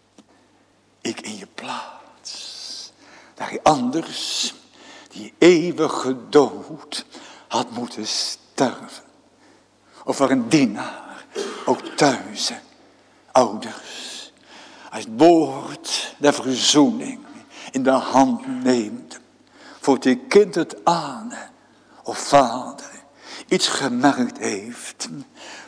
Ik 1.01 1.21
in 1.21 1.37
je 1.37 1.47
plaats. 1.55 2.91
Dat 3.33 3.49
hij 3.49 3.59
anders 3.63 4.53
die 5.09 5.33
eeuwige 5.37 6.29
dood 6.29 7.05
had 7.47 7.71
moeten 7.71 8.07
sterven. 8.07 9.07
Of 10.05 10.17
waar 10.17 10.29
een 10.29 10.49
dienaar, 10.49 11.25
ook 11.65 11.81
thuis, 11.81 12.51
ouders, 13.31 14.31
als 14.91 15.03
het 15.03 15.13
woord 15.17 16.15
der 16.17 16.33
verzoening 16.33 17.19
in 17.71 17.83
de 17.83 17.89
hand 17.89 18.63
neemt. 18.63 19.19
Voor 19.79 19.99
die 19.99 20.17
kind 20.17 20.55
het 20.55 20.85
aan, 20.85 21.33
of 22.03 22.17
vader, 22.17 22.89
iets 23.47 23.67
gemerkt 23.67 24.37
heeft 24.37 25.09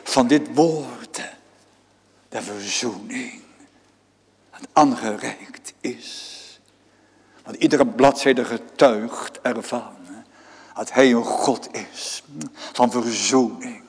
van 0.02 0.26
dit 0.26 0.54
woord 0.54 1.22
der 2.28 2.42
verzoening. 2.42 3.42
Dat 4.50 4.68
aangereikt 4.72 5.74
is. 5.80 6.60
Want 7.44 7.56
iedere 7.56 7.86
bladzijde 7.86 8.44
getuigt 8.44 9.40
ervan 9.40 9.96
dat 10.74 10.92
hij 10.92 11.12
een 11.12 11.24
God 11.24 11.68
is 11.74 12.22
van 12.72 12.90
verzoening. 12.90 13.81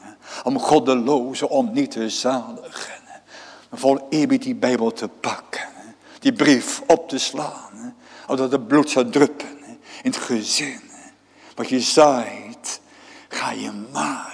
Om 0.43 0.59
goddelozen 0.59 1.49
om 1.49 1.73
niet 1.73 1.91
te 1.91 2.09
zaligen. 2.09 3.01
Vol 3.71 4.07
eerbied 4.09 4.43
die 4.43 4.55
Bijbel 4.55 4.91
te 4.91 5.07
pakken. 5.07 5.67
Die 6.19 6.33
brief 6.33 6.81
op 6.87 7.09
te 7.09 7.17
slaan. 7.17 7.95
Omdat 8.27 8.51
het 8.51 8.67
bloed 8.67 8.89
zou 8.89 9.09
druppen 9.09 9.59
in 10.03 10.11
het 10.11 10.17
gezin. 10.17 10.81
Wat 11.55 11.69
je 11.69 11.79
zaait, 11.79 12.79
ga 13.27 13.51
je 13.51 13.71
maaien. 13.91 14.31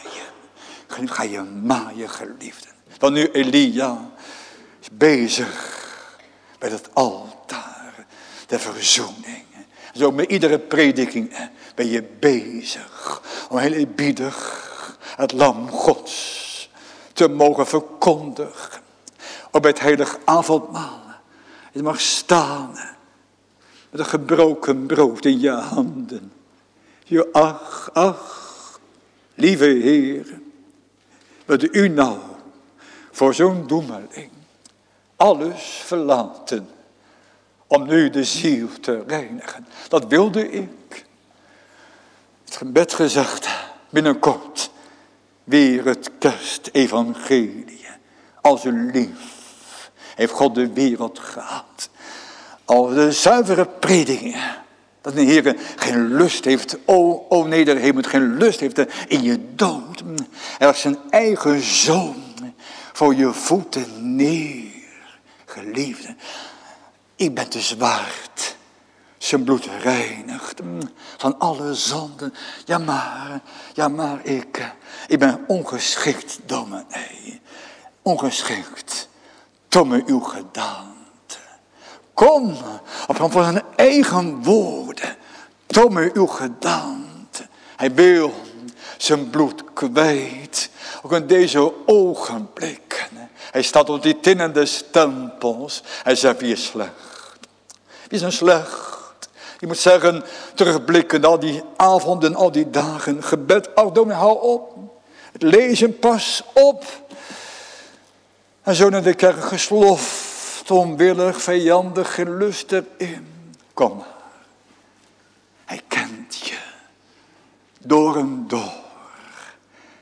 Ga 0.87 1.23
je 1.23 1.41
maaien, 1.41 2.09
geliefden. 2.09 2.69
Want 2.97 3.13
nu 3.13 3.31
Elia 3.31 4.09
is 4.81 4.87
bezig 4.91 5.87
bij 6.59 6.69
het 6.69 6.89
altaar 6.93 8.05
de 8.47 8.59
verzoening. 8.59 9.43
Zo 9.93 10.11
met 10.11 10.31
iedere 10.31 10.59
prediking 10.59 11.49
ben 11.75 11.87
je 11.87 12.03
bezig 12.19 13.21
om 13.49 13.57
heel 13.57 13.71
eerbiedig 13.71 14.68
het 15.19 15.31
lam 15.31 15.69
gods 15.69 16.69
te 17.13 17.27
mogen 17.27 17.67
verkondigen. 17.67 18.81
Op 19.51 19.63
het 19.63 19.79
heilig 19.79 20.17
avondmaal. 20.25 21.01
Je 21.71 21.83
mag 21.83 21.99
staan 21.99 22.71
met 23.89 23.99
een 23.99 24.05
gebroken 24.05 24.85
brood 24.85 25.25
in 25.25 25.39
je 25.39 25.49
handen. 25.49 26.31
Je 27.03 27.31
ach, 27.31 27.89
ach, 27.93 28.79
lieve 29.35 29.65
Heer, 29.65 30.39
wat 31.45 31.63
u 31.63 31.87
nou 31.87 32.17
voor 33.11 33.33
zo'n 33.33 33.67
doemeling 33.67 34.31
alles 35.15 35.81
verlaten 35.85 36.69
om 37.67 37.87
nu 37.87 38.09
de 38.09 38.23
ziel 38.23 38.67
te 38.81 39.03
reinigen. 39.07 39.67
Dat 39.87 40.07
wilde 40.07 40.51
ik. 40.51 41.05
Het 42.45 42.55
gebed 42.55 42.93
gezegd, 42.93 43.49
binnenkort 43.89 44.68
weer 45.49 45.85
het 45.85 46.09
kerstevangelie. 46.19 47.85
Als 48.41 48.63
een 48.63 48.91
lief 48.91 49.91
heeft 50.15 50.33
God 50.33 50.55
de 50.55 50.73
wereld 50.73 51.19
gehad. 51.19 51.89
Als 52.65 52.93
de 52.93 53.11
zuivere 53.11 53.65
predikingen. 53.65 54.57
Dat 55.01 55.15
de 55.15 55.21
Heer 55.21 55.55
geen 55.75 56.15
lust 56.15 56.45
heeft, 56.45 56.77
oh, 56.85 57.31
oh 57.31 57.47
nee, 57.47 57.65
de 57.65 57.79
Heer 57.79 58.03
geen 58.03 58.37
lust 58.37 58.59
heeft 58.59 58.79
in 59.07 59.23
je 59.23 59.55
dood. 59.55 60.03
Hij 60.57 60.67
heeft 60.67 60.79
zijn 60.79 60.97
eigen 61.09 61.61
zoon 61.61 62.23
voor 62.93 63.15
je 63.15 63.33
voeten 63.33 64.15
neer, 64.15 64.71
geliefde. 65.45 66.15
Ik 67.15 67.33
ben 67.35 67.49
te 67.49 67.59
zwart. 67.59 68.57
Zijn 69.19 69.43
bloed 69.43 69.65
reinigt 69.81 70.61
van 71.17 71.39
alle 71.39 71.73
zonden. 71.73 72.33
Ja 72.65 72.77
maar, 72.77 73.41
ja 73.73 73.87
maar 73.87 74.25
ik, 74.25 74.73
ik 75.07 75.19
ben 75.19 75.43
ongeschikt, 75.47 76.39
dominee. 76.45 77.41
Ongeschikt. 78.01 79.09
Tomme 79.67 80.03
uw 80.05 80.19
gedaante. 80.19 81.37
Kom, 82.13 82.57
op 83.07 83.15
van 83.15 83.43
zijn 83.43 83.61
eigen 83.75 84.43
woorden. 84.43 85.15
Tomme 85.65 86.09
uw 86.13 86.27
gedaante. 86.27 87.47
Hij 87.75 87.93
wil 87.93 88.33
zijn 88.97 89.29
bloed 89.29 89.63
kwijt. 89.73 90.69
Ook 91.01 91.11
in 91.11 91.27
deze 91.27 91.73
ogenblikken. 91.85 93.29
Hij 93.51 93.61
staat 93.61 93.89
op 93.89 94.03
die 94.03 94.19
tinnende 94.19 94.65
stempels. 94.65 95.83
Hij 96.03 96.15
zegt, 96.15 96.39
wie 96.39 96.51
is 96.51 96.65
slecht? 96.65 96.91
Wie 98.07 98.17
is 98.17 98.21
een 98.21 98.31
slecht? 98.31 98.98
Je 99.59 99.67
moet 99.67 99.77
zeggen, 99.77 100.23
terugblikken 100.53 101.25
al 101.25 101.39
die 101.39 101.63
avonden, 101.75 102.35
al 102.35 102.51
die 102.51 102.69
dagen. 102.69 103.23
Gebed, 103.23 103.75
ach 103.75 103.91
dominee, 103.91 104.17
hou 104.17 104.41
op. 104.41 104.77
Het 105.31 105.41
lezen, 105.41 105.99
pas 105.99 106.43
op. 106.53 106.85
En 108.61 108.75
zo 108.75 108.89
naar 108.89 109.03
de 109.03 109.13
kerk 109.13 109.43
gesloft, 109.43 110.71
onwillig, 110.71 111.41
vijandig, 111.41 112.13
geen 112.13 112.37
lust 112.37 112.71
erin. 112.71 113.53
Kom 113.73 113.97
maar. 113.97 114.07
Hij 115.65 115.81
kent 115.87 116.37
je. 116.37 116.57
Door 117.79 118.17
en 118.17 118.45
door. 118.47 118.73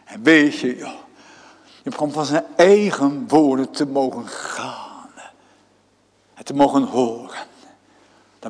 En 0.04 0.24
weet 0.24 0.60
je, 0.60 0.76
joh. 0.76 1.06
Je 1.84 1.90
begon 1.90 2.12
van 2.12 2.26
zijn 2.26 2.46
eigen 2.56 3.26
woorden 3.28 3.72
te 3.72 3.86
mogen 3.86 4.28
gaan. 4.28 5.10
En 6.34 6.46
te 6.46 6.54
mogen 6.54 6.84
horen. 6.84 7.56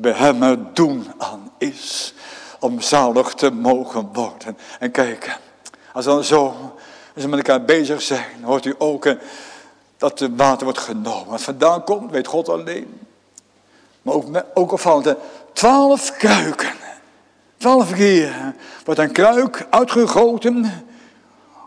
Dat 0.02 0.14
bij 0.14 0.26
hem 0.28 0.68
doen 0.74 1.08
aan 1.18 1.52
is. 1.58 2.14
om 2.60 2.82
zalig 2.82 3.34
te 3.34 3.52
mogen 3.52 4.10
worden. 4.14 4.58
En 4.80 4.92
kijk, 4.92 5.40
als 5.94 6.06
dan 6.06 6.24
zo, 6.24 6.46
als 7.16 7.24
we 7.24 7.28
met 7.28 7.38
elkaar 7.40 7.66
bezig 7.66 8.02
zijn, 8.02 8.44
hoort 8.44 8.66
u 8.66 8.76
ook 8.78 9.06
eh, 9.06 9.16
dat 9.98 10.20
het 10.20 10.32
water 10.36 10.64
wordt 10.64 10.80
genomen. 10.80 11.28
Wat 11.28 11.42
vandaan 11.42 11.84
komt, 11.84 12.12
weet 12.12 12.28
God 12.28 12.50
alleen. 12.50 13.00
Maar 14.02 14.14
ook, 14.14 14.26
ook 14.54 14.72
opvallend, 14.72 15.16
twaalf 15.54 16.12
kruiken. 16.18 16.74
Twaalf 17.58 17.94
keer 17.94 18.54
wordt 18.86 19.00
een 19.00 19.12
kruik 19.12 19.68
uitgegoten 19.70 20.86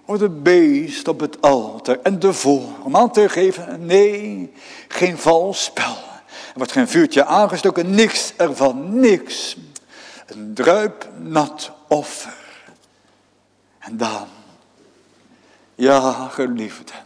wordt 0.05 0.23
het 0.23 0.43
beest 0.43 1.09
op 1.09 1.21
het 1.21 1.43
altaar 1.43 1.99
en 2.03 2.19
de 2.19 2.33
om 2.83 2.97
aan 2.97 3.13
te 3.13 3.29
geven, 3.29 3.87
nee, 3.87 4.53
geen 4.89 5.19
vals 5.19 5.65
spel. 5.65 6.10
Er 6.51 6.57
wordt 6.57 6.73
geen 6.73 6.89
vuurtje 6.89 7.25
aangestoken, 7.25 7.95
niks 7.95 8.33
ervan, 8.37 9.01
niks. 9.01 9.57
Een 10.27 10.55
druipnat 10.55 11.73
offer. 11.89 12.35
En 13.79 13.97
dan, 13.97 14.27
ja, 15.75 16.29
geliefden, 16.29 16.97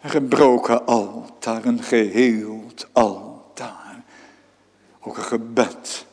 een 0.00 0.10
gebroken 0.10 0.86
altaar, 0.86 1.64
een 1.64 1.82
geheeld 1.82 2.86
altaar. 2.92 4.02
Ook 5.00 5.16
een 5.16 5.22
gebed 5.22 6.06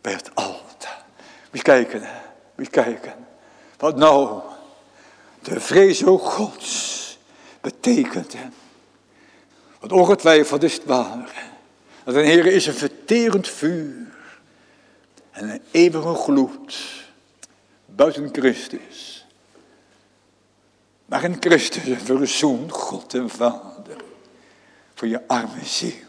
bij 0.00 0.12
het 0.12 0.34
altaar. 0.34 1.04
Moet 1.52 1.62
kijken, 1.62 2.08
moet 2.56 2.70
kijken. 2.70 3.14
Wat 3.78 3.96
nou 3.96 4.40
de 5.42 5.60
vrees 5.60 6.04
ook 6.04 6.22
Gods 6.22 7.18
betekent, 7.60 8.32
hè, 8.32 8.46
wat 9.80 9.92
ongetwijfeld 9.92 10.62
is 10.62 10.74
het 10.74 10.84
waar, 10.84 11.49
dat 12.12 12.22
een 12.22 12.28
Heer 12.28 12.46
is 12.46 12.66
een 12.66 12.74
verterend 12.74 13.48
vuur 13.48 14.06
en 15.30 15.50
een 15.50 15.60
eeuwige 15.70 16.14
gloed 16.14 16.76
buiten 17.86 18.28
Christus. 18.32 19.26
Maar 21.06 21.24
in 21.24 21.36
Christus 21.40 22.02
verzoen 22.02 22.70
God 22.70 23.14
en 23.14 23.30
Vader 23.30 23.96
voor 24.94 25.08
je 25.08 25.20
arme 25.26 25.64
ziel. 25.64 26.08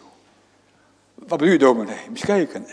Wat 1.16 1.38
bedoel 1.38 1.54
je 1.54 1.58
dominee? 1.58 2.00
Eens 2.10 2.22
kijken. 2.22 2.66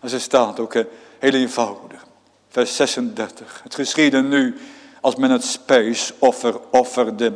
Als 0.00 0.12
er 0.12 0.20
staat 0.20 0.60
ook 0.60 0.74
heel 1.18 1.32
eenvoudig. 1.32 2.06
Vers 2.48 2.76
36. 2.76 3.60
Het 3.62 3.74
geschiedde 3.74 4.22
nu 4.22 4.56
als 5.00 5.16
men 5.16 5.30
het 5.30 5.44
spijsoffer 5.44 6.60
offerde. 6.70 7.32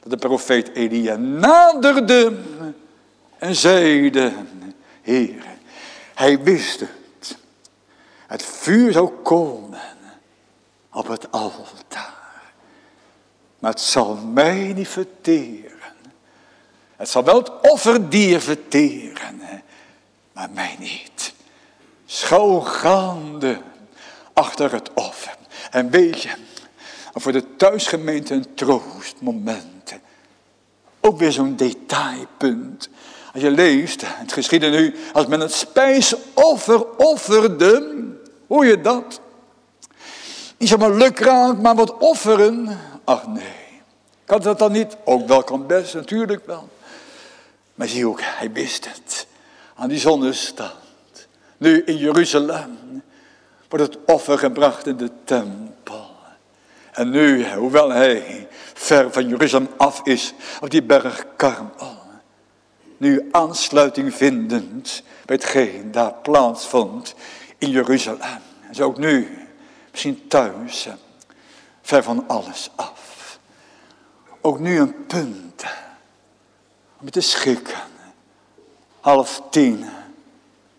Dat 0.00 0.10
de 0.10 0.16
profeet 0.16 0.74
Elia 0.74 1.16
naderde 1.16 2.38
en 3.38 3.54
zeide, 3.54 4.32
Heer, 5.02 5.44
hij 6.14 6.42
wist 6.42 6.80
het. 6.80 7.38
Het 8.26 8.44
vuur 8.44 8.92
zou 8.92 9.10
komen 9.22 9.80
op 10.92 11.08
het 11.08 11.32
altaar. 11.32 12.52
Maar 13.58 13.70
het 13.70 13.80
zal 13.80 14.14
mij 14.14 14.72
niet 14.72 14.88
verteren. 14.88 15.78
Het 16.96 17.08
zal 17.08 17.24
wel 17.24 17.38
het 17.38 17.60
offerdier 17.60 18.40
verteren, 18.40 19.62
maar 20.32 20.50
mij 20.50 20.76
niet. 20.78 21.32
Schouw 22.06 22.60
gaande 22.60 23.60
achter 24.32 24.72
het 24.72 24.90
offer. 24.94 25.36
En 25.70 25.90
weet 25.90 26.22
je, 26.22 26.30
voor 27.14 27.32
de 27.32 27.56
thuisgemeente 27.56 28.34
een 28.34 28.54
troostmoment. 28.54 29.94
Ook 31.00 31.18
weer 31.18 31.32
zo'n 31.32 31.56
detailpunt. 31.56 32.88
Als 33.32 33.42
je 33.42 33.50
leest, 33.50 34.02
het 34.06 34.32
geschiedde 34.32 34.68
nu, 34.68 34.94
als 35.12 35.26
men 35.26 35.40
het 35.40 35.52
spijsoffer 35.52 36.96
offerde, 36.96 37.94
hoor 38.48 38.66
je 38.66 38.80
dat? 38.80 39.20
Niet 40.56 40.68
zomaar 40.68 40.90
lukraak, 40.90 41.58
maar 41.58 41.74
wat 41.74 41.96
offeren. 41.98 42.78
Ach 43.04 43.26
nee, 43.26 43.82
kan 44.24 44.40
dat 44.40 44.58
dan 44.58 44.72
niet? 44.72 44.96
Ook 45.04 45.28
wel, 45.28 45.42
kan 45.42 45.66
best, 45.66 45.94
natuurlijk 45.94 46.46
wel. 46.46 46.68
Maar 47.74 47.88
zie 47.88 48.06
ook, 48.06 48.20
hij 48.22 48.52
wist 48.52 48.88
het. 48.88 49.26
Aan 49.74 49.88
die 49.88 49.98
zonnestand. 49.98 50.74
Nu 51.56 51.82
in 51.84 51.96
Jeruzalem 51.96 53.02
wordt 53.68 53.84
het 53.84 53.98
offer 54.06 54.38
gebracht 54.38 54.86
in 54.86 54.96
de 54.96 55.10
tempel. 55.24 56.10
En 56.92 57.10
nu, 57.10 57.52
hoewel 57.52 57.90
hij 57.90 58.48
ver 58.74 59.12
van 59.12 59.28
Jeruzalem 59.28 59.68
af 59.76 60.00
is, 60.04 60.34
op 60.60 60.70
die 60.70 60.82
berg 60.82 61.26
Karmel, 61.36 61.99
nu 63.00 63.28
aansluiting 63.30 64.14
vindend 64.14 65.02
bij 65.24 65.36
hetgeen 65.36 65.90
daar 65.90 66.14
plaatsvond 66.14 67.14
in 67.58 67.70
Jeruzalem. 67.70 68.42
En 68.68 68.74
zo 68.74 68.84
ook 68.84 68.98
nu, 68.98 69.38
misschien 69.90 70.28
thuis, 70.28 70.88
ver 71.82 72.02
van 72.02 72.28
alles 72.28 72.70
af. 72.76 73.38
Ook 74.40 74.58
nu 74.58 74.78
een 74.78 75.06
punt 75.06 75.64
om 77.00 77.10
te 77.10 77.20
schikken. 77.20 77.80
Half 79.00 79.42
tien, 79.50 79.84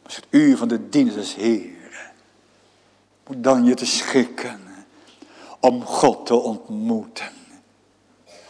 was 0.03 0.15
het 0.15 0.26
uur 0.30 0.57
van 0.57 0.67
de 0.67 0.89
dienst 0.89 1.15
des 1.15 1.36
Heeren. 1.36 2.11
Moet 3.28 3.43
dan 3.43 3.65
je 3.65 3.74
te 3.74 3.86
schikken 3.86 4.61
om 5.59 5.86
God 5.86 6.26
te 6.26 6.36
ontmoeten. 6.36 7.32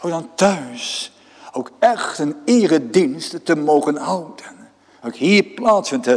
Ook 0.00 0.10
dan 0.10 0.34
thuis 0.34 1.11
ook 1.52 1.70
echt 1.78 2.18
een 2.18 2.36
eredienst 2.44 3.44
te 3.44 3.56
mogen 3.56 3.96
houden. 3.96 4.70
Ook 5.04 5.14
hier 5.14 5.42
plaatsvindt 5.44 6.08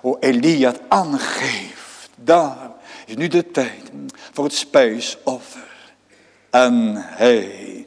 hoe 0.00 0.16
Elia 0.20 0.74
aangeeft. 0.88 2.08
Daar 2.16 2.70
is 3.06 3.16
nu 3.16 3.28
de 3.28 3.50
tijd 3.50 3.90
voor 4.32 4.44
het 4.44 4.54
spijsoffer. 4.54 5.92
En 6.50 6.92
hij 6.96 7.86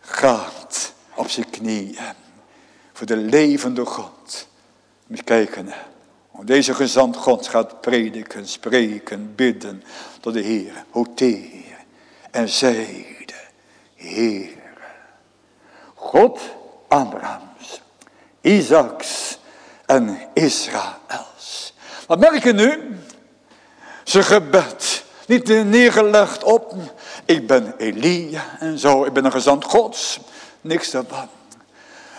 gaat 0.00 0.92
op 1.14 1.28
zijn 1.28 1.50
knieën 1.50 2.14
voor 2.92 3.06
de 3.06 3.16
levende 3.16 3.84
God. 3.84 4.48
Moet 5.06 5.24
kijken 5.24 5.72
deze 6.44 6.74
gezant 6.74 7.16
God 7.16 7.46
gaat 7.46 7.80
prediken, 7.80 8.48
spreken, 8.48 9.34
bidden 9.34 9.82
tot 10.20 10.32
de 10.34 10.40
Heer. 10.40 10.84
Hoteer 10.90 11.84
en 12.30 12.48
zeide, 12.48 13.34
Heer, 13.94 14.50
God 16.06 16.40
Abrahams, 16.88 17.82
Isaacs 18.40 19.38
en 19.86 20.18
Israëls. 20.34 21.74
Wat 22.06 22.18
merk 22.18 22.44
je 22.44 22.52
nu? 22.52 22.98
Zijn 24.04 24.24
gebed, 24.24 25.04
niet 25.26 25.48
neergelegd 25.48 26.44
op, 26.44 26.74
ik 27.24 27.46
ben 27.46 27.74
Elia 27.76 28.42
en 28.58 28.78
zo, 28.78 29.04
ik 29.04 29.12
ben 29.12 29.24
een 29.24 29.32
gezant 29.32 29.64
Gods. 29.64 30.20
Niks 30.60 30.90
daarvan. 30.90 31.28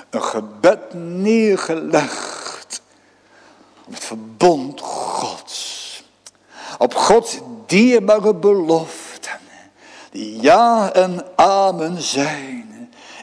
Een 0.09 0.23
gebed 0.23 0.93
neergelegd 0.93 2.81
op 3.85 3.93
het 3.93 4.03
verbond 4.03 4.81
Gods. 4.81 6.03
Op 6.77 6.95
Gods 6.95 7.37
dierbare 7.65 8.35
beloften. 8.35 9.39
Die 10.11 10.41
ja 10.41 10.93
en 10.93 11.25
amen 11.35 12.01
zijn 12.01 12.66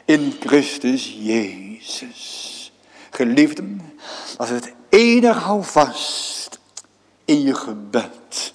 in 0.05 0.35
Christus 0.39 1.17
Jezus. 1.19 2.71
Geliefden, 3.09 3.81
als 4.37 4.49
het 4.49 4.73
enige 4.89 5.39
hou 5.39 5.63
vast 5.63 6.59
in 7.25 7.41
je 7.41 7.55
gebed. 7.55 8.53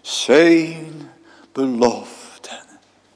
Zijn 0.00 1.10
beloften. 1.52 2.58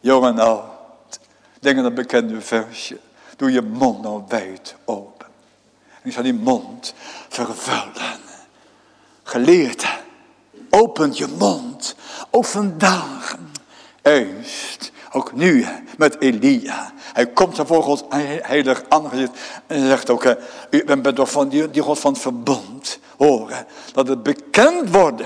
Jong 0.01 0.26
en 0.26 0.39
oud. 0.39 1.20
Denk 1.61 1.76
aan 1.76 1.83
dat 1.83 1.95
bekende 1.95 2.41
versje. 2.41 2.99
Doe 3.37 3.53
je 3.53 3.62
mond 3.62 4.03
nou 4.03 4.22
wijd 4.28 4.76
open. 4.85 5.26
En 6.03 6.09
ik 6.09 6.12
zal 6.12 6.22
die 6.22 6.35
mond 6.35 6.95
vervullen 7.28 8.20
geleerd. 9.22 9.87
Opent 10.70 11.18
je 11.18 11.26
mond. 11.26 11.95
Ook 12.31 12.45
vandaag. 12.45 13.39
Eerst. 14.03 14.93
Ook 15.13 15.33
nu 15.33 15.67
met 15.97 16.21
Elia. 16.21 16.93
Hij 16.97 17.27
komt 17.27 17.57
voor 17.65 17.83
Gods 17.83 18.03
heilig 18.43 18.83
aangezicht. 18.89 19.31
En 19.67 19.87
zegt 19.87 20.11
ook. 20.11 20.37
U 20.71 20.85
bent 20.85 21.15
toch 21.17 21.31
van 21.31 21.49
die, 21.49 21.81
God 21.81 21.99
van 21.99 22.17
verbond. 22.17 22.99
Horen. 23.17 23.67
Dat 23.93 24.09
het 24.09 24.23
bekend 24.23 24.91
wordt. 24.91 25.23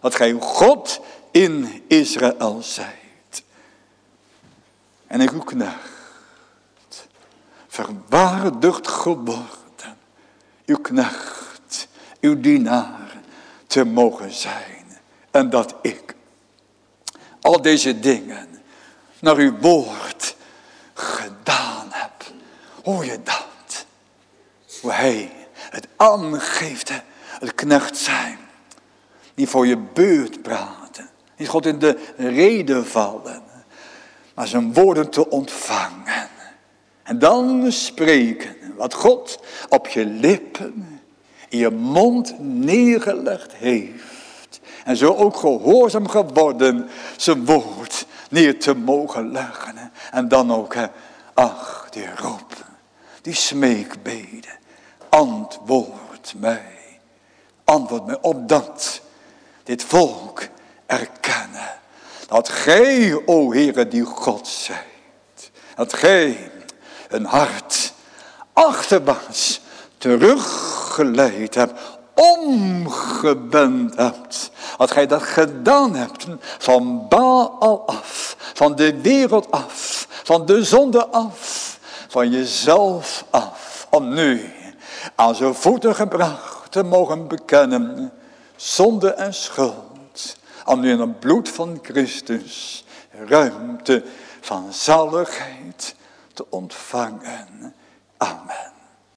Dat 0.00 0.14
gij 0.14 0.32
God 0.32 1.00
in 1.30 1.82
Israël 1.86 2.58
zijt. 2.62 3.42
En 5.06 5.20
ik 5.20 5.30
uw 5.30 5.42
knecht. 5.42 7.08
Verwaardigd 7.68 8.88
geworden. 8.88 9.96
Uw 10.66 10.78
knecht. 10.78 11.88
Uw 12.20 12.40
dienaar 12.40 13.16
te 13.66 13.84
mogen 13.84 14.32
zijn. 14.32 14.98
En 15.30 15.50
dat 15.50 15.74
ik 15.82 16.14
al 17.40 17.62
deze 17.62 18.00
dingen 18.00 18.48
naar 19.24 19.36
uw 19.36 19.58
woord 19.60 20.36
gedaan 20.94 21.86
heb. 21.90 22.12
Hoor 22.84 23.04
je 23.04 23.18
dat? 23.22 23.86
Hoe 24.80 24.92
hij 24.92 25.32
het 25.56 25.88
aangeeft, 25.96 26.92
het 27.40 27.54
knecht 27.54 27.96
zijn. 27.96 28.38
Niet 29.34 29.48
voor 29.48 29.66
je 29.66 29.76
beurt 29.76 30.42
praten. 30.42 31.10
Niet 31.36 31.48
God 31.48 31.66
in 31.66 31.78
de 31.78 31.98
reden 32.16 32.86
vallen. 32.86 33.42
Maar 34.34 34.46
zijn 34.46 34.72
woorden 34.72 35.10
te 35.10 35.30
ontvangen. 35.30 36.28
En 37.02 37.18
dan 37.18 37.72
spreken 37.72 38.56
wat 38.76 38.94
God 38.94 39.38
op 39.68 39.86
je 39.86 40.06
lippen, 40.06 41.00
in 41.48 41.58
je 41.58 41.70
mond 41.70 42.34
neergelegd 42.38 43.52
heeft. 43.54 44.60
En 44.84 44.96
zo 44.96 45.14
ook 45.14 45.36
gehoorzaam 45.36 46.08
geworden 46.08 46.88
zijn 47.16 47.44
woord 47.44 48.06
neer 48.34 48.58
te 48.58 48.74
mogen 48.74 49.32
leggen. 49.32 49.92
En 50.10 50.28
dan 50.28 50.52
ook, 50.52 50.74
ach, 51.34 51.86
die 51.90 52.08
roep, 52.16 52.52
die 53.22 53.34
smeekbeden. 53.34 54.58
Antwoord 55.08 56.34
mij. 56.36 57.00
Antwoord 57.64 58.06
mij 58.06 58.18
op 58.20 58.48
dat 58.48 59.00
dit 59.62 59.84
volk 59.84 60.42
erkennen. 60.86 61.68
Dat 62.26 62.48
gij, 62.48 63.22
o 63.26 63.52
Heere, 63.52 63.88
die 63.88 64.04
God 64.04 64.48
zijt. 64.48 65.50
Dat 65.74 65.92
gij 65.92 66.50
een 67.08 67.24
hart 67.24 67.92
achterwaarts 68.52 69.60
teruggeleid 69.98 71.54
hebt, 71.54 71.80
omgebend 72.14 73.96
hebt. 73.96 74.50
Als 74.76 74.90
gij 74.90 75.06
dat 75.06 75.22
gedaan 75.22 75.94
hebt, 75.94 76.26
van 76.58 77.08
Baal 77.08 77.82
af, 77.86 78.36
van 78.54 78.74
de 78.74 79.00
wereld 79.00 79.50
af, 79.50 80.06
van 80.22 80.46
de 80.46 80.64
zonde 80.64 81.06
af, 81.06 81.78
van 82.08 82.30
jezelf 82.30 83.24
af, 83.30 83.86
om 83.90 84.14
nu 84.14 84.52
aan 85.14 85.34
zijn 85.34 85.54
voeten 85.54 85.94
gebracht 85.94 86.72
te 86.72 86.82
mogen 86.82 87.28
bekennen, 87.28 88.12
zonde 88.56 89.10
en 89.10 89.34
schuld, 89.34 90.36
om 90.64 90.80
nu 90.80 90.90
in 90.90 91.00
het 91.00 91.20
bloed 91.20 91.48
van 91.48 91.78
Christus 91.82 92.84
ruimte 93.10 94.04
van 94.40 94.72
zaligheid 94.72 95.94
te 96.32 96.46
ontvangen. 96.50 97.74
Amen. 98.16 98.73